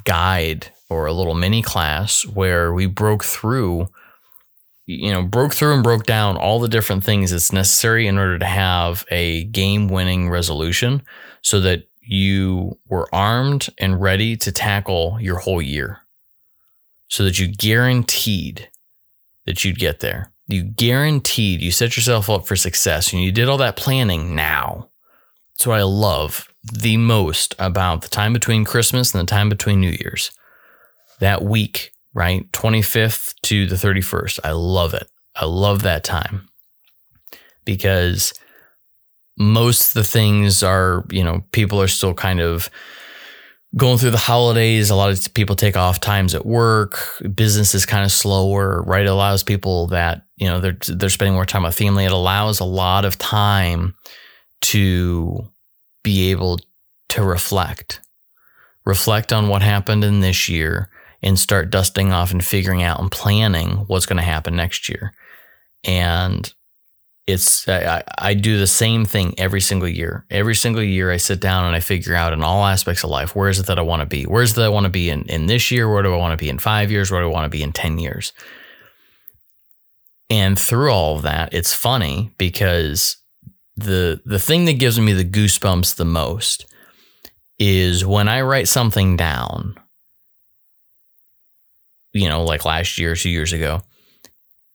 guide 0.05 0.71
or 0.89 1.07
a 1.07 1.13
little 1.13 1.35
mini 1.35 1.63
class 1.63 2.25
where 2.25 2.73
we 2.73 2.87
broke 2.87 3.25
through 3.25 3.89
you 4.87 5.11
know 5.11 5.21
broke 5.21 5.53
through 5.53 5.75
and 5.75 5.83
broke 5.83 6.05
down 6.05 6.37
all 6.37 6.61
the 6.61 6.69
different 6.69 7.03
things 7.03 7.33
that's 7.33 7.53
necessary 7.53 8.07
in 8.07 8.19
order 8.19 8.39
to 8.39 8.47
have 8.47 9.05
a 9.11 9.45
game 9.45 9.89
winning 9.89 10.31
resolution 10.31 11.03
so 11.43 11.61
that 11.61 11.89
you 12.07 12.79
were 12.89 13.13
armed 13.13 13.69
and 13.79 14.01
ready 14.01 14.37
to 14.37 14.53
tackle 14.53 15.19
your 15.21 15.39
whole 15.39 15.61
year. 15.61 15.99
So 17.09 17.25
that 17.25 17.39
you 17.39 17.49
guaranteed 17.49 18.69
that 19.45 19.65
you'd 19.65 19.79
get 19.79 20.01
there 20.01 20.33
you 20.47 20.63
guaranteed 20.63 21.61
you 21.61 21.71
set 21.71 21.97
yourself 21.97 22.31
up 22.31 22.47
for 22.47 22.57
success 22.57 23.13
and 23.13 23.23
you 23.23 23.33
did 23.33 23.49
all 23.49 23.59
that 23.59 23.77
planning 23.77 24.35
now 24.35 24.89
that's 25.55 25.67
what 25.67 25.79
i 25.79 25.83
love 25.83 26.49
the 26.73 26.97
most 26.97 27.55
about 27.59 28.03
the 28.03 28.09
time 28.09 28.33
between 28.33 28.65
christmas 28.65 29.15
and 29.15 29.21
the 29.21 29.31
time 29.31 29.49
between 29.49 29.81
new 29.81 29.91
year's 29.91 30.31
that 31.19 31.43
week, 31.43 31.93
right? 32.15 32.51
25th 32.53 33.35
to 33.43 33.67
the 33.67 33.77
31st. 33.77 34.41
I 34.45 34.53
love 34.53 34.95
it. 34.95 35.09
I 35.35 35.45
love 35.45 35.83
that 35.83 36.05
time 36.05 36.49
because 37.65 38.33
most 39.39 39.89
of 39.89 39.95
the 39.95 40.09
things 40.09 40.63
are, 40.63 41.05
you 41.11 41.23
know, 41.23 41.45
people 41.53 41.81
are 41.81 41.89
still 41.89 42.15
kind 42.15 42.41
of 42.41 42.71
going 43.77 43.99
through 43.99 44.11
the 44.11 44.19
holidays. 44.19 44.91
A 44.91 44.95
lot 44.95 45.11
of 45.11 45.35
people 45.35 45.57
take 45.57 45.77
off 45.77 46.01
times 46.01 46.35
at 46.35 46.47
work. 46.47 46.99
Business 47.35 47.75
is 47.75 47.85
kind 47.85 48.05
of 48.05 48.13
slower, 48.13 48.83
right? 48.83 49.05
It 49.05 49.11
allows 49.11 49.43
people 49.43 49.89
that, 49.89 50.23
you 50.37 50.47
know, 50.47 50.61
they're, 50.61 50.79
they're 50.89 51.11
spending 51.11 51.35
more 51.35 51.47
time 51.47 51.65
with 51.65 51.77
family. 51.77 52.05
It 52.05 52.13
allows 52.13 52.61
a 52.61 52.65
lot 52.65 53.05
of 53.05 53.19
time 53.19 53.95
to 54.63 55.51
be 56.03 56.31
able 56.31 56.61
to 57.11 57.23
reflect, 57.23 58.01
reflect 58.85 59.33
on 59.33 59.49
what 59.49 59.63
happened 59.63 60.05
in 60.05 60.21
this 60.21 60.49
year 60.49 60.91
and 61.23 61.39
start 61.39 61.71
dusting 61.71 62.13
off 62.13 62.31
and 62.31 62.45
figuring 62.45 62.83
out 62.83 63.01
and 63.01 63.11
planning 63.11 63.85
what's 63.89 64.07
going 64.07 64.17
to 64.17 64.23
happen 64.23 64.57
next 64.57 64.89
year. 64.89 65.13
And 65.85 66.53
it's 67.27 67.67
I, 67.69 68.05
I, 68.19 68.35
do 68.35 68.59
the 68.59 68.67
same 68.67 69.05
thing 69.05 69.35
every 69.37 69.61
single 69.61 69.89
year. 69.89 70.25
Every 70.31 70.55
single 70.55 70.83
year, 70.83 71.11
I 71.11 71.17
sit 71.17 71.41
down 71.41 71.65
and 71.65 71.75
I 71.75 71.81
figure 71.81 72.15
out 72.15 72.33
in 72.33 72.43
all 72.43 72.65
aspects 72.65 73.03
of 73.03 73.11
life 73.11 73.35
where 73.35 73.49
is 73.49 73.59
it 73.59 73.67
that 73.67 73.79
I 73.79 73.83
want 73.83 74.01
to 74.01 74.07
be. 74.07 74.25
Where 74.25 74.43
is 74.43 74.53
it 74.53 74.57
that 74.57 74.67
I 74.67 74.69
want 74.69 74.85
to 74.85 74.91
be 74.91 75.11
in 75.11 75.23
in 75.25 75.47
this 75.47 75.71
year? 75.71 75.91
Where 75.91 76.03
do 76.03 76.15
I 76.15 76.19
want 76.19 76.39
to 76.39 76.43
be 76.43 76.49
in 76.49 76.59
five 76.59 76.91
years? 76.91 77.11
Where 77.11 77.21
do 77.21 77.29
I 77.29 77.33
want 77.33 77.45
to 77.45 77.57
be 77.57 77.63
in 77.63 77.73
ten 77.73 77.99
years? 77.99 78.33
And 80.31 80.59
through 80.59 80.91
all 80.93 81.17
of 81.17 81.23
that, 81.23 81.53
it's 81.53 81.75
funny 81.75 82.33
because 82.39 83.17
the 83.77 84.21
the 84.25 84.39
thing 84.39 84.65
that 84.67 84.79
gives 84.79 84.99
me 84.99 85.13
the 85.13 85.25
goosebumps 85.25 85.97
the 85.97 86.05
most 86.05 86.67
is 87.59 88.05
when 88.05 88.29
I 88.29 88.43
write 88.43 88.69
something 88.69 89.17
down 89.17 89.77
you 92.17 92.29
know, 92.29 92.43
like 92.43 92.65
last 92.65 92.99
year, 92.99 93.15
two 93.15 93.31
years 93.31 93.53
ago, 93.53 93.83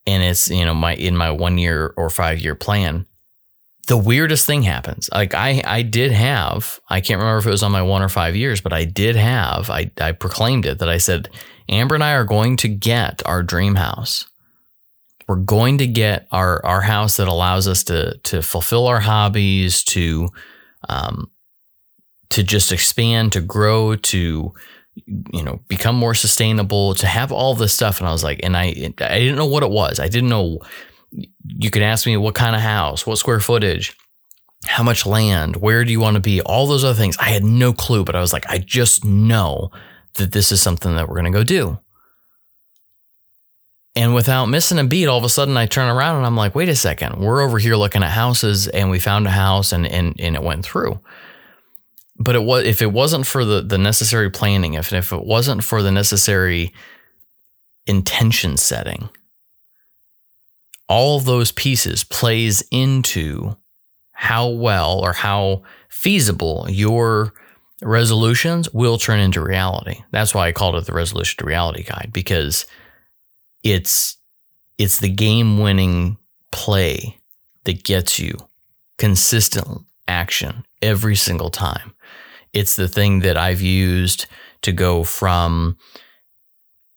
and 0.06 0.24
it's 0.24 0.50
you 0.50 0.66
know 0.66 0.74
my 0.74 0.96
in 0.96 1.16
my 1.18 1.32
one 1.32 1.58
year 1.58 1.94
or 1.98 2.10
five 2.10 2.40
year 2.40 2.56
plan, 2.56 3.06
the 3.88 3.98
weirdest 3.98 4.46
thing 4.46 4.64
happens. 4.64 5.10
Like 5.14 5.34
I 5.34 5.62
I 5.66 5.82
did 5.82 6.12
have 6.12 6.80
I 6.90 7.02
can't 7.02 7.20
remember 7.20 7.40
if 7.40 7.46
it 7.46 7.52
was 7.52 7.64
on 7.64 7.72
my 7.72 7.82
one 7.82 8.02
or 8.02 8.10
five 8.10 8.36
years, 8.36 8.62
but 8.62 8.74
I 8.74 8.86
did 8.86 9.16
have 9.16 9.70
I 9.70 9.92
I 10.00 10.12
proclaimed 10.12 10.66
it 10.66 10.80
that 10.80 10.90
I 10.90 10.98
said 10.98 11.30
Amber 11.70 11.96
and 11.96 12.04
I 12.04 12.14
are 12.14 12.26
going 12.26 12.58
to 12.58 12.68
get 12.68 13.22
our 13.26 13.44
dream 13.44 13.76
house. 13.76 14.28
We're 15.28 15.36
going 15.38 15.78
to 15.78 15.88
get 15.88 16.28
our 16.32 16.66
our 16.66 16.82
house 16.82 17.18
that 17.18 17.28
allows 17.28 17.68
us 17.68 17.84
to 17.86 18.18
to 18.24 18.42
fulfill 18.42 18.88
our 18.88 19.00
hobbies, 19.00 19.84
to 19.86 20.30
um, 20.90 21.32
to 22.30 22.44
just 22.44 22.72
expand, 22.72 23.34
to 23.34 23.42
grow, 23.42 23.96
to 23.96 24.54
you 25.08 25.44
know 25.44 25.60
become 25.68 25.96
more 25.96 26.14
sustainable 26.14 26.94
to 26.96 27.08
have 27.08 27.32
all 27.32 27.56
this 27.56 27.74
stuff. 27.74 28.00
And 28.00 28.08
i 28.08 28.12
was 28.12 28.24
like 28.24 28.40
and 28.44 28.56
i 28.56 28.66
i 29.00 29.20
didn't 29.20 29.36
know 29.36 29.46
what 29.46 29.64
it 29.64 29.72
was. 29.72 30.00
I 30.00 30.08
didn't 30.08 30.30
know 30.30 30.60
you 31.12 31.70
could 31.70 31.82
ask 31.82 32.06
me 32.06 32.18
what 32.18 32.36
kind 32.36 32.56
of 32.56 32.62
house 32.62 33.06
what 33.06 33.18
square 33.18 33.40
footage 33.40 33.96
how 34.66 34.84
much 34.84 35.06
land 35.06 35.58
where 35.58 35.84
do 35.84 35.92
you 35.92 36.00
want 36.00 36.16
to 36.16 36.22
be 36.22 36.42
all 36.42 36.68
those 36.68 36.84
other 36.84 36.98
things. 36.98 37.18
I 37.18 37.30
had 37.30 37.44
no 37.44 37.74
clue 37.74 38.04
but 38.04 38.16
i 38.16 38.22
was 38.22 38.34
like 38.34 38.46
i 38.50 38.58
just 38.58 39.04
know 39.04 39.72
that 40.16 40.32
this 40.32 40.52
is 40.52 40.62
something 40.62 40.96
that 40.96 41.08
we're 41.08 41.16
going 41.16 41.32
to 41.32 41.38
go 41.38 41.44
do. 41.44 41.80
And 43.96 44.14
without 44.14 44.46
missing 44.46 44.80
a 44.80 44.84
beat 44.86 45.08
all 45.08 45.18
of 45.18 45.24
a 45.24 45.30
sudden 45.30 45.58
i 45.58 45.66
turn 45.66 45.90
around 45.90 46.18
and 46.18 46.26
i'm 46.26 46.38
like 46.38 46.56
wait 46.56 46.70
a 46.70 46.76
second 46.76 47.20
we're 47.20 47.42
over 47.42 47.60
here 47.60 47.76
looking 47.76 48.04
at 48.04 48.12
houses 48.12 48.68
and 48.68 48.90
we 48.90 49.00
found 49.00 49.28
a 49.28 49.32
house 49.32 49.74
and 49.74 49.86
and, 49.86 50.16
and 50.20 50.36
it 50.36 50.44
went 50.44 50.64
through 50.64 51.00
but 52.23 52.36
it 52.36 52.43
was 52.43 52.65
if 52.65 52.81
it 52.81 52.91
wasn't 52.91 53.25
for 53.25 53.43
the 53.43 53.62
the 53.62 53.77
necessary 53.77 54.29
planning, 54.29 54.75
if 54.75 54.93
if 54.93 55.12
it 55.12 55.23
wasn't 55.23 55.63
for 55.63 55.81
the 55.81 55.91
necessary 55.91 56.73
intention 57.88 58.57
setting, 58.57 59.10
all 60.88 61.19
those 61.19 61.51
pieces 61.51 62.03
plays 62.03 62.63
into 62.71 63.55
how 64.12 64.47
well 64.47 64.99
or 64.99 65.13
how 65.13 65.63
feasible 65.89 66.67
your 66.69 67.34
resolutions 67.81 68.71
will 68.71 68.97
turn 68.99 69.19
into 69.19 69.41
reality. 69.41 70.03
That's 70.12 70.36
why 70.36 70.47
I 70.47 70.51
called 70.51 70.75
it 70.75 70.86
the 70.86 70.93
resolution 70.93 71.38
to 71.39 71.45
reality 71.45 71.84
guide 71.84 72.12
because 72.13 72.65
it's 73.63 74.17
it's 74.77 74.99
the 74.99 75.10
game 75.10 75.57
winning 75.57 76.17
play 76.51 77.17
that 77.63 77.84
gets 77.84 78.19
you 78.19 78.36
consistent 78.97 79.81
action 80.07 80.63
every 80.82 81.15
single 81.15 81.50
time. 81.50 81.94
It's 82.54 82.76
the 82.76 82.88
thing 82.88 83.20
that 83.20 83.38
I've 83.38 83.62
used 83.62 84.26
to 84.63 84.72
go 84.72 85.04
from 85.04 85.78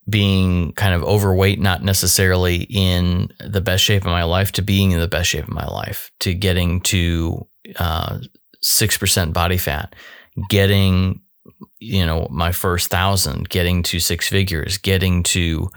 being 0.09 0.73
kind 0.73 0.95
of 0.95 1.03
overweight, 1.03 1.61
not 1.61 1.83
necessarily 1.83 2.67
in 2.69 3.33
the 3.41 3.61
best 3.61 3.83
shape 3.83 4.03
of 4.03 4.11
my 4.11 4.25
life, 4.25 4.53
to 4.53 4.63
being 4.63 4.91
in 4.91 5.01
the 5.01 5.09
best 5.09 5.31
shape 5.31 5.45
of 5.45 5.55
my 5.55 5.67
life, 5.67 6.11
to 6.21 6.35
getting 6.35 6.81
to 6.83 7.47
uh, 7.77 8.19
6% 8.63 9.33
body 9.33 9.57
fat, 9.57 9.95
getting, 10.51 11.23
you 11.79 12.05
know, 12.05 12.29
my 12.31 12.53
first 12.53 12.91
thousand, 12.91 13.49
getting 13.49 13.83
to 13.85 13.99
six 13.99 14.29
figures, 14.29 14.77
getting 14.77 15.23
to 15.23 15.71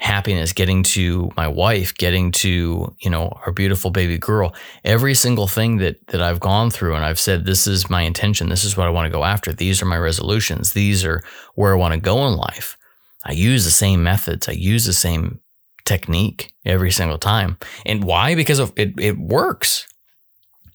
happiness, 0.00 0.52
getting 0.52 0.82
to 0.82 1.30
my 1.36 1.48
wife, 1.48 1.94
getting 1.94 2.32
to, 2.32 2.94
you 3.00 3.10
know, 3.10 3.28
our 3.44 3.52
beautiful 3.52 3.90
baby 3.90 4.18
girl. 4.18 4.54
Every 4.84 5.14
single 5.14 5.46
thing 5.46 5.78
that 5.78 6.06
that 6.08 6.22
I've 6.22 6.40
gone 6.40 6.70
through 6.70 6.94
and 6.94 7.04
I've 7.04 7.20
said 7.20 7.44
this 7.44 7.66
is 7.66 7.90
my 7.90 8.02
intention, 8.02 8.48
this 8.48 8.64
is 8.64 8.76
what 8.76 8.86
I 8.86 8.90
want 8.90 9.06
to 9.06 9.16
go 9.16 9.24
after. 9.24 9.52
These 9.52 9.82
are 9.82 9.86
my 9.86 9.98
resolutions. 9.98 10.72
These 10.72 11.04
are 11.04 11.22
where 11.54 11.72
I 11.72 11.76
want 11.76 11.94
to 11.94 12.00
go 12.00 12.26
in 12.26 12.36
life. 12.36 12.76
I 13.24 13.32
use 13.32 13.64
the 13.64 13.70
same 13.70 14.02
methods. 14.02 14.48
I 14.48 14.52
use 14.52 14.84
the 14.84 14.92
same 14.92 15.40
technique 15.84 16.52
every 16.64 16.90
single 16.90 17.18
time. 17.18 17.58
And 17.84 18.04
why? 18.04 18.34
Because 18.34 18.58
of 18.58 18.72
it 18.76 18.98
it 18.98 19.18
works. 19.18 19.86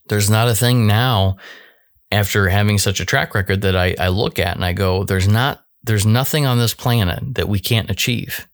There's 0.08 0.30
not 0.30 0.50
a 0.50 0.56
thing 0.56 0.88
now 0.88 1.38
after 2.12 2.50
having 2.50 2.78
such 2.78 3.00
a 3.00 3.06
track 3.06 3.34
record 3.34 3.62
that 3.62 3.76
I, 3.76 3.96
I 3.98 4.10
look 4.10 4.40
at 4.40 4.56
and 4.56 4.66
I 4.66 4.74
go, 4.74 5.04
there's 5.04 5.28
not 5.28 5.64
there's 5.84 6.06
nothing 6.06 6.46
on 6.46 6.58
this 6.60 6.74
planet 6.74 7.36
that 7.36 7.50
we 7.50 7.60
can't 7.60 7.90
achieve 7.90 8.48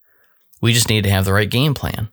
we 0.62 0.74
just 0.74 0.90
need 0.90 1.04
to 1.04 1.10
have 1.10 1.26
the 1.26 1.34
right 1.34 1.50
game 1.50 1.74
plan. 1.74 2.10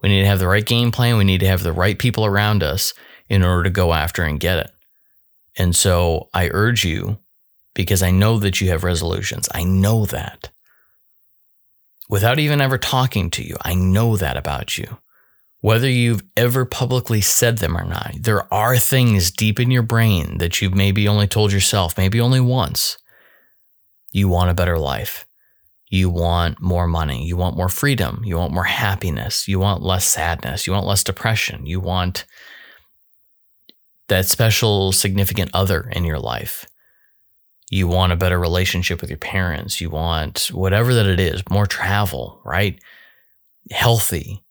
We 0.00 0.08
need 0.08 0.20
to 0.20 0.26
have 0.26 0.38
the 0.38 0.48
right 0.48 0.64
game 0.64 0.90
plan. 0.90 1.16
We 1.16 1.24
need 1.24 1.40
to 1.40 1.46
have 1.46 1.62
the 1.62 1.72
right 1.72 1.98
people 1.98 2.24
around 2.26 2.62
us 2.62 2.94
in 3.28 3.42
order 3.42 3.64
to 3.64 3.70
go 3.70 3.92
after 3.92 4.22
and 4.24 4.40
get 4.40 4.58
it. 4.58 4.70
And 5.56 5.76
so 5.76 6.28
I 6.34 6.48
urge 6.52 6.84
you, 6.84 7.18
because 7.74 8.02
I 8.02 8.10
know 8.10 8.38
that 8.38 8.60
you 8.60 8.68
have 8.70 8.84
resolutions. 8.84 9.48
I 9.54 9.64
know 9.64 10.04
that. 10.06 10.50
Without 12.08 12.38
even 12.38 12.60
ever 12.60 12.76
talking 12.76 13.30
to 13.30 13.42
you, 13.42 13.56
I 13.62 13.74
know 13.74 14.16
that 14.16 14.36
about 14.36 14.76
you. 14.76 14.98
Whether 15.60 15.88
you've 15.88 16.22
ever 16.36 16.64
publicly 16.64 17.20
said 17.20 17.58
them 17.58 17.76
or 17.76 17.84
not, 17.84 18.14
there 18.20 18.52
are 18.52 18.76
things 18.76 19.30
deep 19.30 19.60
in 19.60 19.70
your 19.70 19.82
brain 19.82 20.38
that 20.38 20.60
you've 20.60 20.74
maybe 20.74 21.06
only 21.06 21.26
told 21.26 21.52
yourself, 21.52 21.96
maybe 21.96 22.20
only 22.20 22.40
once, 22.40 22.98
You 24.12 24.28
want 24.28 24.50
a 24.50 24.54
better 24.54 24.78
life. 24.78 25.24
You 25.92 26.08
want 26.08 26.58
more 26.58 26.86
money. 26.86 27.26
You 27.26 27.36
want 27.36 27.54
more 27.54 27.68
freedom. 27.68 28.22
You 28.24 28.38
want 28.38 28.54
more 28.54 28.64
happiness. 28.64 29.46
You 29.46 29.58
want 29.58 29.82
less 29.82 30.06
sadness. 30.06 30.66
You 30.66 30.72
want 30.72 30.86
less 30.86 31.04
depression. 31.04 31.66
You 31.66 31.80
want 31.80 32.24
that 34.08 34.24
special 34.24 34.92
significant 34.92 35.50
other 35.52 35.82
in 35.92 36.04
your 36.06 36.18
life. 36.18 36.66
You 37.70 37.88
want 37.88 38.10
a 38.10 38.16
better 38.16 38.38
relationship 38.38 39.02
with 39.02 39.10
your 39.10 39.18
parents. 39.18 39.82
You 39.82 39.90
want 39.90 40.48
whatever 40.50 40.94
that 40.94 41.04
it 41.04 41.20
is, 41.20 41.42
more 41.50 41.66
travel, 41.66 42.40
right? 42.42 42.82
Healthy, 43.70 44.42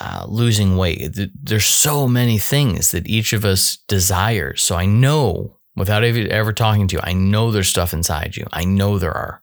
uh, 0.00 0.24
losing 0.26 0.78
weight. 0.78 1.14
There's 1.42 1.66
so 1.66 2.08
many 2.08 2.38
things 2.38 2.92
that 2.92 3.06
each 3.06 3.34
of 3.34 3.44
us 3.44 3.76
desires. 3.86 4.62
So 4.62 4.76
I 4.76 4.86
know 4.86 5.58
without 5.76 6.04
ever 6.04 6.54
talking 6.54 6.88
to 6.88 6.96
you, 6.96 7.00
I 7.04 7.12
know 7.12 7.50
there's 7.50 7.68
stuff 7.68 7.92
inside 7.92 8.34
you. 8.38 8.46
I 8.50 8.64
know 8.64 8.98
there 8.98 9.12
are. 9.12 9.42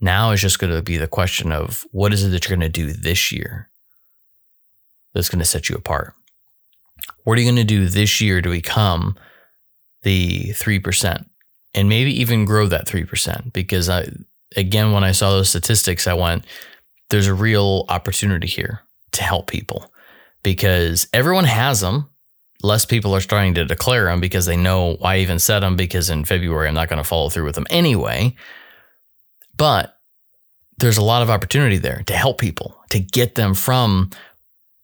Now 0.00 0.30
it's 0.30 0.42
just 0.42 0.58
going 0.58 0.74
to 0.74 0.82
be 0.82 0.96
the 0.96 1.06
question 1.06 1.52
of 1.52 1.86
what 1.90 2.12
is 2.12 2.22
it 2.22 2.28
that 2.28 2.48
you're 2.48 2.56
going 2.56 2.70
to 2.70 2.86
do 2.86 2.92
this 2.92 3.32
year 3.32 3.70
that's 5.14 5.28
going 5.28 5.38
to 5.38 5.44
set 5.44 5.68
you 5.68 5.76
apart? 5.76 6.12
What 7.24 7.38
are 7.38 7.40
you 7.40 7.46
going 7.46 7.56
to 7.56 7.64
do 7.64 7.86
this 7.86 8.20
year 8.20 8.42
to 8.42 8.48
become 8.50 9.16
the 10.02 10.50
3% 10.50 11.26
and 11.74 11.88
maybe 11.88 12.12
even 12.20 12.44
grow 12.44 12.66
that 12.66 12.86
3%? 12.86 13.52
Because 13.52 13.88
I, 13.88 14.08
again, 14.56 14.92
when 14.92 15.04
I 15.04 15.12
saw 15.12 15.30
those 15.30 15.48
statistics, 15.48 16.06
I 16.06 16.14
went, 16.14 16.44
there's 17.10 17.26
a 17.26 17.34
real 17.34 17.84
opportunity 17.88 18.46
here 18.46 18.82
to 19.12 19.22
help 19.22 19.48
people 19.48 19.92
because 20.42 21.08
everyone 21.12 21.44
has 21.44 21.80
them. 21.80 22.10
Less 22.62 22.84
people 22.84 23.14
are 23.14 23.20
starting 23.20 23.54
to 23.54 23.64
declare 23.64 24.06
them 24.06 24.20
because 24.20 24.46
they 24.46 24.56
know 24.56 24.96
why 24.96 25.14
I 25.14 25.18
even 25.18 25.38
set 25.38 25.60
them 25.60 25.76
because 25.76 26.10
in 26.10 26.24
February 26.24 26.68
I'm 26.68 26.74
not 26.74 26.88
going 26.88 27.02
to 27.02 27.08
follow 27.08 27.28
through 27.28 27.44
with 27.44 27.54
them 27.54 27.66
anyway. 27.70 28.34
But 29.56 29.96
there's 30.78 30.98
a 30.98 31.04
lot 31.04 31.22
of 31.22 31.30
opportunity 31.30 31.78
there 31.78 32.02
to 32.06 32.14
help 32.14 32.38
people, 32.38 32.76
to 32.90 33.00
get 33.00 33.34
them 33.34 33.54
from 33.54 34.10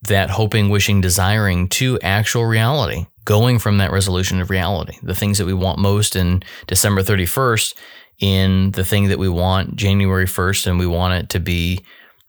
that 0.02 0.30
hoping, 0.30 0.68
wishing, 0.68 1.00
desiring 1.00 1.68
to 1.68 1.98
actual 2.00 2.44
reality, 2.44 3.06
going 3.24 3.58
from 3.58 3.78
that 3.78 3.92
resolution 3.92 4.40
of 4.40 4.50
reality. 4.50 4.96
The 5.02 5.14
things 5.14 5.38
that 5.38 5.46
we 5.46 5.54
want 5.54 5.78
most 5.78 6.16
in 6.16 6.42
December 6.66 7.02
31st, 7.02 7.74
in 8.18 8.70
the 8.72 8.85
thing 8.85 9.08
that 9.08 9.18
we 9.18 9.28
want 9.28 9.76
January 9.76 10.26
1st, 10.26 10.66
and 10.66 10.78
we 10.78 10.87
want 10.87 11.14
it 11.14 11.28
to 11.30 11.40
be, 11.40 11.80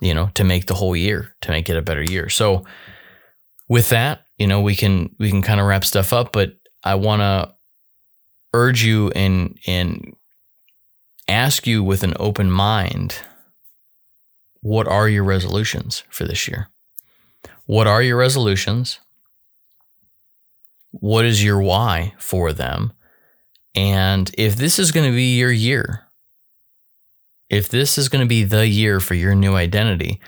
you 0.01 0.13
know, 0.13 0.29
to 0.35 0.43
make 0.43 0.67
the 0.67 0.75
whole 0.75 0.95
year, 0.95 1.35
to 1.41 1.51
make 1.51 1.69
it 1.69 1.77
a 1.77 1.81
better 1.81 2.03
year. 2.03 2.29
So 2.29 2.65
with 3.69 3.89
that, 3.89 4.25
you 4.37 4.47
know, 4.47 4.61
we 4.61 4.75
can 4.75 5.15
we 5.19 5.29
can 5.29 5.41
kind 5.41 5.59
of 5.59 5.65
wrap 5.65 5.85
stuff 5.85 6.13
up, 6.13 6.31
but 6.31 6.53
I 6.83 6.95
want 6.95 7.21
to 7.21 7.53
urge 8.53 8.83
you 8.83 9.09
and 9.11 9.57
and 9.65 10.15
ask 11.27 11.67
you 11.67 11.83
with 11.83 12.03
an 12.03 12.13
open 12.19 12.49
mind 12.49 13.21
what 14.61 14.87
are 14.87 15.09
your 15.09 15.25
resolutions 15.25 16.03
for 16.09 16.23
this 16.23 16.47
year? 16.47 16.69
What 17.65 17.85
are 17.85 18.01
your 18.01 18.17
resolutions? 18.17 18.99
What 20.91 21.25
is 21.25 21.43
your 21.43 21.61
why 21.61 22.13
for 22.17 22.53
them? 22.53 22.93
And 23.75 24.31
if 24.37 24.55
this 24.55 24.79
is 24.79 24.91
going 24.91 25.09
to 25.09 25.15
be 25.15 25.37
your 25.37 25.51
year, 25.51 26.03
if 27.49 27.67
this 27.67 27.97
is 27.97 28.07
going 28.07 28.21
to 28.21 28.27
be 28.27 28.43
the 28.43 28.65
year 28.65 28.99
for 28.99 29.15
your 29.15 29.35
new 29.35 29.55
identity, 29.55 30.21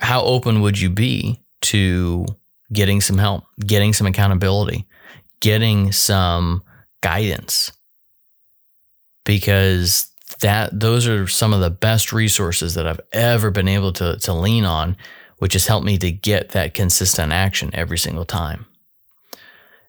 how 0.00 0.22
open 0.22 0.60
would 0.62 0.80
you 0.80 0.88
be 0.88 1.40
to 1.62 2.26
getting 2.72 3.00
some 3.00 3.18
help, 3.18 3.44
getting 3.66 3.92
some 3.92 4.06
accountability, 4.06 4.86
getting 5.40 5.92
some 5.92 6.62
guidance? 7.02 7.70
Because 9.24 10.10
that 10.40 10.78
those 10.78 11.06
are 11.06 11.26
some 11.26 11.52
of 11.52 11.60
the 11.60 11.70
best 11.70 12.12
resources 12.12 12.74
that 12.74 12.86
I've 12.86 13.00
ever 13.12 13.50
been 13.50 13.68
able 13.68 13.92
to 13.94 14.18
to 14.18 14.32
lean 14.32 14.64
on 14.64 14.96
which 15.38 15.52
has 15.52 15.66
helped 15.66 15.86
me 15.86 15.98
to 15.98 16.10
get 16.10 16.50
that 16.50 16.74
consistent 16.74 17.32
action 17.32 17.70
every 17.74 17.98
single 17.98 18.24
time. 18.24 18.66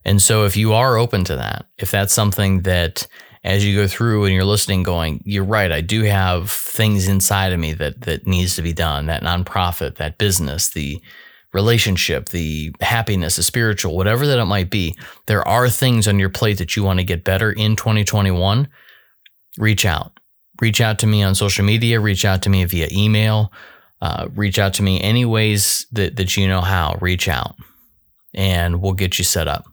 And 0.04 0.22
so 0.22 0.46
if 0.46 0.56
you 0.56 0.74
are 0.74 0.98
open 0.98 1.24
to 1.26 1.36
that, 1.36 1.66
if 1.78 1.92
that's 1.92 2.14
something 2.14 2.64
that 2.64 3.08
as 3.44 3.66
you 3.66 3.76
go 3.76 3.88
through 3.88 4.26
and 4.26 4.34
you're 4.34 4.44
listening 4.44 4.84
going, 4.84 5.22
you're 5.26 5.44
right, 5.44 5.72
I 5.72 5.82
do 5.82 6.02
have 6.04 6.52
things 6.52 7.08
inside 7.08 7.54
of 7.54 7.60
me 7.60 7.74
that 7.74 8.02
that 8.02 8.28
needs 8.28 8.56
to 8.56 8.62
be 8.62 8.74
done, 8.74 9.06
that 9.06 9.24
nonprofit, 9.24 9.96
that 9.96 10.18
business, 10.18 10.70
the 10.70 11.02
relationship, 11.54 12.30
the 12.30 12.76
happiness, 12.82 13.38
the 13.38 13.44
spiritual, 13.44 13.96
whatever 13.96 14.28
that 14.28 14.40
it 14.40 14.46
might 14.46 14.70
be, 14.70 14.96
there 15.28 15.48
are 15.48 15.70
things 15.70 16.08
on 16.08 16.20
your 16.20 16.30
plate 16.30 16.58
that 16.58 16.76
you 16.76 16.84
want 16.84 17.00
to 17.00 17.06
get 17.06 17.24
better 17.24 17.52
in 17.52 17.76
2021, 17.76 18.68
reach 19.58 19.86
out. 19.86 20.20
Reach 20.62 20.80
out 20.80 21.00
to 21.00 21.08
me 21.08 21.22
on 21.22 21.36
social 21.36 21.66
media, 21.66 22.00
reach 22.00 22.24
out 22.24 22.42
to 22.44 22.50
me 22.50 22.64
via 22.66 22.88
email, 22.92 23.52
uh, 24.02 24.28
reach 24.36 24.58
out 24.58 24.74
to 24.76 24.84
me 24.84 25.02
any 25.02 25.26
ways 25.26 25.86
that, 25.92 26.16
that 26.16 26.38
you 26.38 26.48
know 26.48 26.62
how. 26.62 26.98
Reach 27.02 27.28
out 27.28 27.56
and 28.34 28.82
we'll 28.82 28.94
get 28.94 29.18
you 29.18 29.26
set 29.26 29.48
up. 29.48 29.66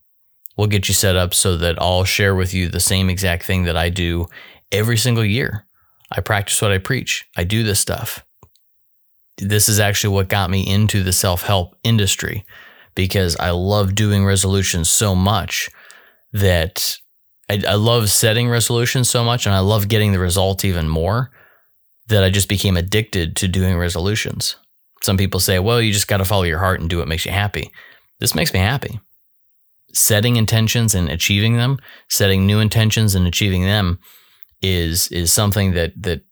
We'll 0.57 0.69
get 0.69 0.89
you 0.89 0.95
set 0.95 1.17
up 1.17 1.35
so 1.35 1.57
that 1.57 1.81
I'll 1.81 2.05
share 2.05 2.35
with 2.35 2.53
you 2.53 2.69
the 2.69 2.81
same 2.81 3.09
exact 3.09 3.45
thing 3.45 3.65
that 3.65 3.77
I 3.77 3.89
do 3.89 4.29
every 4.71 4.97
single 4.97 5.25
year. 5.25 5.67
I 6.11 6.21
practice 6.21 6.61
what 6.61 6.73
I 6.73 6.79
preach. 6.79 7.25
I 7.37 7.45
do 7.45 7.63
this 7.63 7.81
stuff. 7.81 8.25
This 9.39 9.69
is 9.69 9.81
actually 9.81 10.15
what 10.15 10.29
got 10.29 10.51
me 10.51 10.61
into 10.61 11.03
the 11.03 11.13
self 11.13 11.43
help 11.43 11.75
industry 11.83 12.45
because 12.95 13.37
I 13.37 13.51
love 13.51 13.95
doing 13.95 14.25
resolutions 14.25 14.91
so 14.91 15.15
much 15.15 15.71
that 16.33 16.99
I, 17.53 17.63
I, 17.69 17.75
love 17.75 18.11
setting 18.11 18.49
resolutions 18.49 19.11
so 19.11 19.23
much 19.23 19.45
and 19.45 19.55
I 19.55 19.59
love 19.59 19.89
getting 19.89 20.13
the 20.13 20.19
result 20.19 20.65
even 20.65 20.89
more 20.89 21.31
that 22.09 22.25
I 22.25 22.31
just 22.31 22.49
became 22.49 22.77
addicted 22.77 23.37
to 23.37 23.49
doing 23.49 23.77
resolutions. 23.77 24.57
Some 25.03 25.19
people 25.19 25.39
say, 25.39 25.59
well, 25.59 25.81
you 25.81 25.93
just 25.93 26.09
got 26.09 26.19
to 26.19 26.25
follow 26.25 26.45
your 26.45 26.61
heart 26.61 26.81
and 26.81 26.89
do 26.89 26.99
what 26.99 27.09
makes 27.09 27.27
you 27.27 27.33
happy. 27.33 27.71
This 28.21 28.35
makes 28.35 28.55
me 28.55 28.61
happy. 28.61 29.01
Setting 29.93 30.37
intentions 30.37 30.95
and 30.95 31.11
achieving 31.11 31.57
them, 31.57 31.79
setting 32.09 32.47
new 32.47 32.59
intentions 32.59 33.15
and 33.15 33.27
achieving 33.27 33.65
them 33.65 33.99
is 34.63 35.09
is 35.09 35.33
something 35.33 35.73
that 35.73 35.93
that 36.03 36.23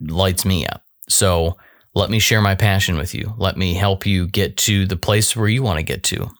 lights 0.00 0.44
me 0.44 0.66
up. 0.66 0.82
So 1.08 1.56
let 1.94 2.10
me 2.10 2.18
share 2.18 2.40
my 2.40 2.56
passion 2.56 2.96
with 2.96 3.14
you. 3.14 3.34
Let 3.36 3.56
me 3.56 3.74
help 3.74 4.06
you 4.06 4.26
get 4.26 4.56
to 4.58 4.86
the 4.86 4.96
place 4.96 5.36
where 5.36 5.48
you 5.48 5.62
want 5.62 5.78
to 5.78 5.84
get 5.84 6.02
to. 6.04 6.30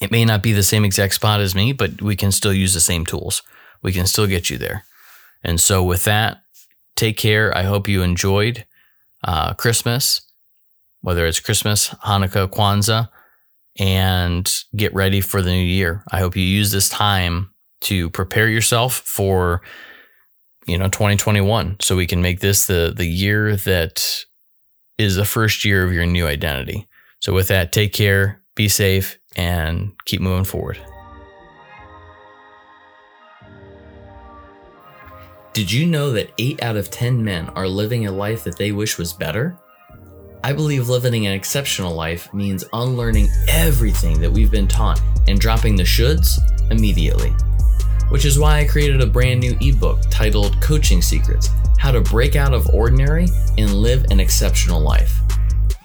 It 0.00 0.10
may 0.10 0.24
not 0.24 0.42
be 0.42 0.52
the 0.52 0.62
same 0.62 0.84
exact 0.84 1.14
spot 1.14 1.40
as 1.40 1.54
me, 1.54 1.72
but 1.72 2.00
we 2.00 2.16
can 2.16 2.32
still 2.32 2.52
use 2.52 2.74
the 2.74 2.80
same 2.80 3.04
tools. 3.04 3.42
We 3.82 3.92
can 3.92 4.06
still 4.06 4.26
get 4.26 4.48
you 4.50 4.58
there. 4.58 4.84
And 5.42 5.60
so 5.60 5.82
with 5.82 6.04
that, 6.04 6.42
take 6.96 7.16
care. 7.16 7.56
I 7.56 7.62
hope 7.62 7.86
you 7.86 8.02
enjoyed 8.02 8.64
uh, 9.22 9.54
Christmas, 9.54 10.22
whether 11.02 11.26
it's 11.26 11.40
Christmas, 11.40 11.90
Hanukkah, 11.90 12.48
Kwanzaa, 12.48 13.08
and 13.78 14.50
get 14.74 14.94
ready 14.94 15.20
for 15.20 15.42
the 15.42 15.50
new 15.50 15.64
year. 15.64 16.02
I 16.10 16.20
hope 16.20 16.36
you 16.36 16.42
use 16.42 16.70
this 16.70 16.88
time 16.88 17.50
to 17.82 18.08
prepare 18.10 18.48
yourself 18.48 18.94
for 18.94 19.60
you 20.66 20.78
know 20.78 20.88
2021 20.88 21.76
so 21.80 21.96
we 21.96 22.06
can 22.06 22.22
make 22.22 22.40
this 22.40 22.66
the 22.66 22.92
the 22.96 23.06
year 23.06 23.56
that 23.56 24.24
is 24.96 25.16
the 25.16 25.24
first 25.24 25.64
year 25.64 25.84
of 25.84 25.92
your 25.92 26.06
new 26.06 26.26
identity. 26.26 26.88
So 27.20 27.32
with 27.32 27.48
that, 27.48 27.72
take 27.72 27.92
care, 27.92 28.40
be 28.54 28.68
safe 28.68 29.18
and 29.36 29.92
keep 30.04 30.20
moving 30.20 30.44
forward. 30.44 30.78
Did 35.52 35.70
you 35.70 35.86
know 35.86 36.10
that 36.12 36.32
8 36.36 36.62
out 36.62 36.76
of 36.76 36.90
10 36.90 37.22
men 37.22 37.48
are 37.50 37.68
living 37.68 38.06
a 38.06 38.12
life 38.12 38.42
that 38.44 38.58
they 38.58 38.72
wish 38.72 38.98
was 38.98 39.12
better? 39.12 39.56
I 40.42 40.52
believe 40.52 40.88
living 40.88 41.26
an 41.26 41.32
exceptional 41.32 41.94
life 41.94 42.32
means 42.34 42.64
unlearning 42.72 43.28
everything 43.48 44.20
that 44.20 44.30
we've 44.30 44.50
been 44.50 44.68
taught 44.68 45.00
and 45.28 45.38
dropping 45.40 45.76
the 45.76 45.84
shoulds 45.84 46.38
immediately. 46.70 47.30
Which 48.10 48.24
is 48.24 48.38
why 48.38 48.58
I 48.58 48.66
created 48.66 49.00
a 49.00 49.06
brand 49.06 49.40
new 49.40 49.56
ebook 49.60 50.00
titled 50.10 50.60
Coaching 50.60 51.00
Secrets 51.00 51.50
How 51.78 51.92
to 51.92 52.00
Break 52.00 52.36
Out 52.36 52.52
of 52.52 52.68
Ordinary 52.74 53.28
and 53.56 53.72
Live 53.74 54.04
an 54.10 54.20
Exceptional 54.20 54.80
Life. 54.80 55.23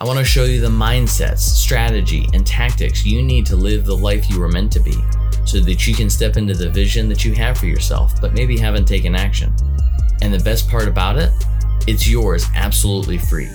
I 0.01 0.05
want 0.05 0.17
to 0.17 0.23
show 0.23 0.45
you 0.45 0.61
the 0.61 0.69
mindsets, 0.69 1.39
strategy, 1.39 2.25
and 2.33 2.47
tactics 2.47 3.05
you 3.05 3.21
need 3.21 3.45
to 3.47 3.57
live 3.57 3.83
the 3.83 3.97
life 3.97 4.29
you 4.29 4.39
were 4.39 4.47
meant 4.47 4.71
to 4.71 4.79
be 4.79 4.95
so 5.45 5.59
that 5.59 5.85
you 5.85 5.93
can 5.93 6.09
step 6.09 6.37
into 6.37 6.53
the 6.53 6.69
vision 6.69 7.09
that 7.09 7.25
you 7.25 7.33
have 7.33 7.57
for 7.57 7.65
yourself, 7.65 8.13
but 8.21 8.33
maybe 8.33 8.57
haven't 8.57 8.85
taken 8.85 9.13
action. 9.13 9.53
And 10.21 10.33
the 10.33 10.39
best 10.39 10.69
part 10.69 10.87
about 10.87 11.17
it, 11.17 11.33
it's 11.85 12.07
yours 12.07 12.45
absolutely 12.55 13.17
free. 13.17 13.49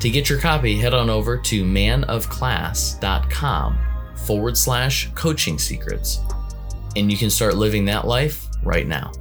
To 0.00 0.08
get 0.08 0.30
your 0.30 0.38
copy, 0.38 0.78
head 0.78 0.94
on 0.94 1.10
over 1.10 1.36
to 1.36 1.62
manofclass.com 1.62 3.78
forward 4.24 4.56
slash 4.56 5.10
coaching 5.14 5.58
secrets, 5.58 6.20
and 6.96 7.12
you 7.12 7.18
can 7.18 7.28
start 7.28 7.54
living 7.54 7.84
that 7.84 8.06
life 8.06 8.46
right 8.62 8.86
now. 8.86 9.12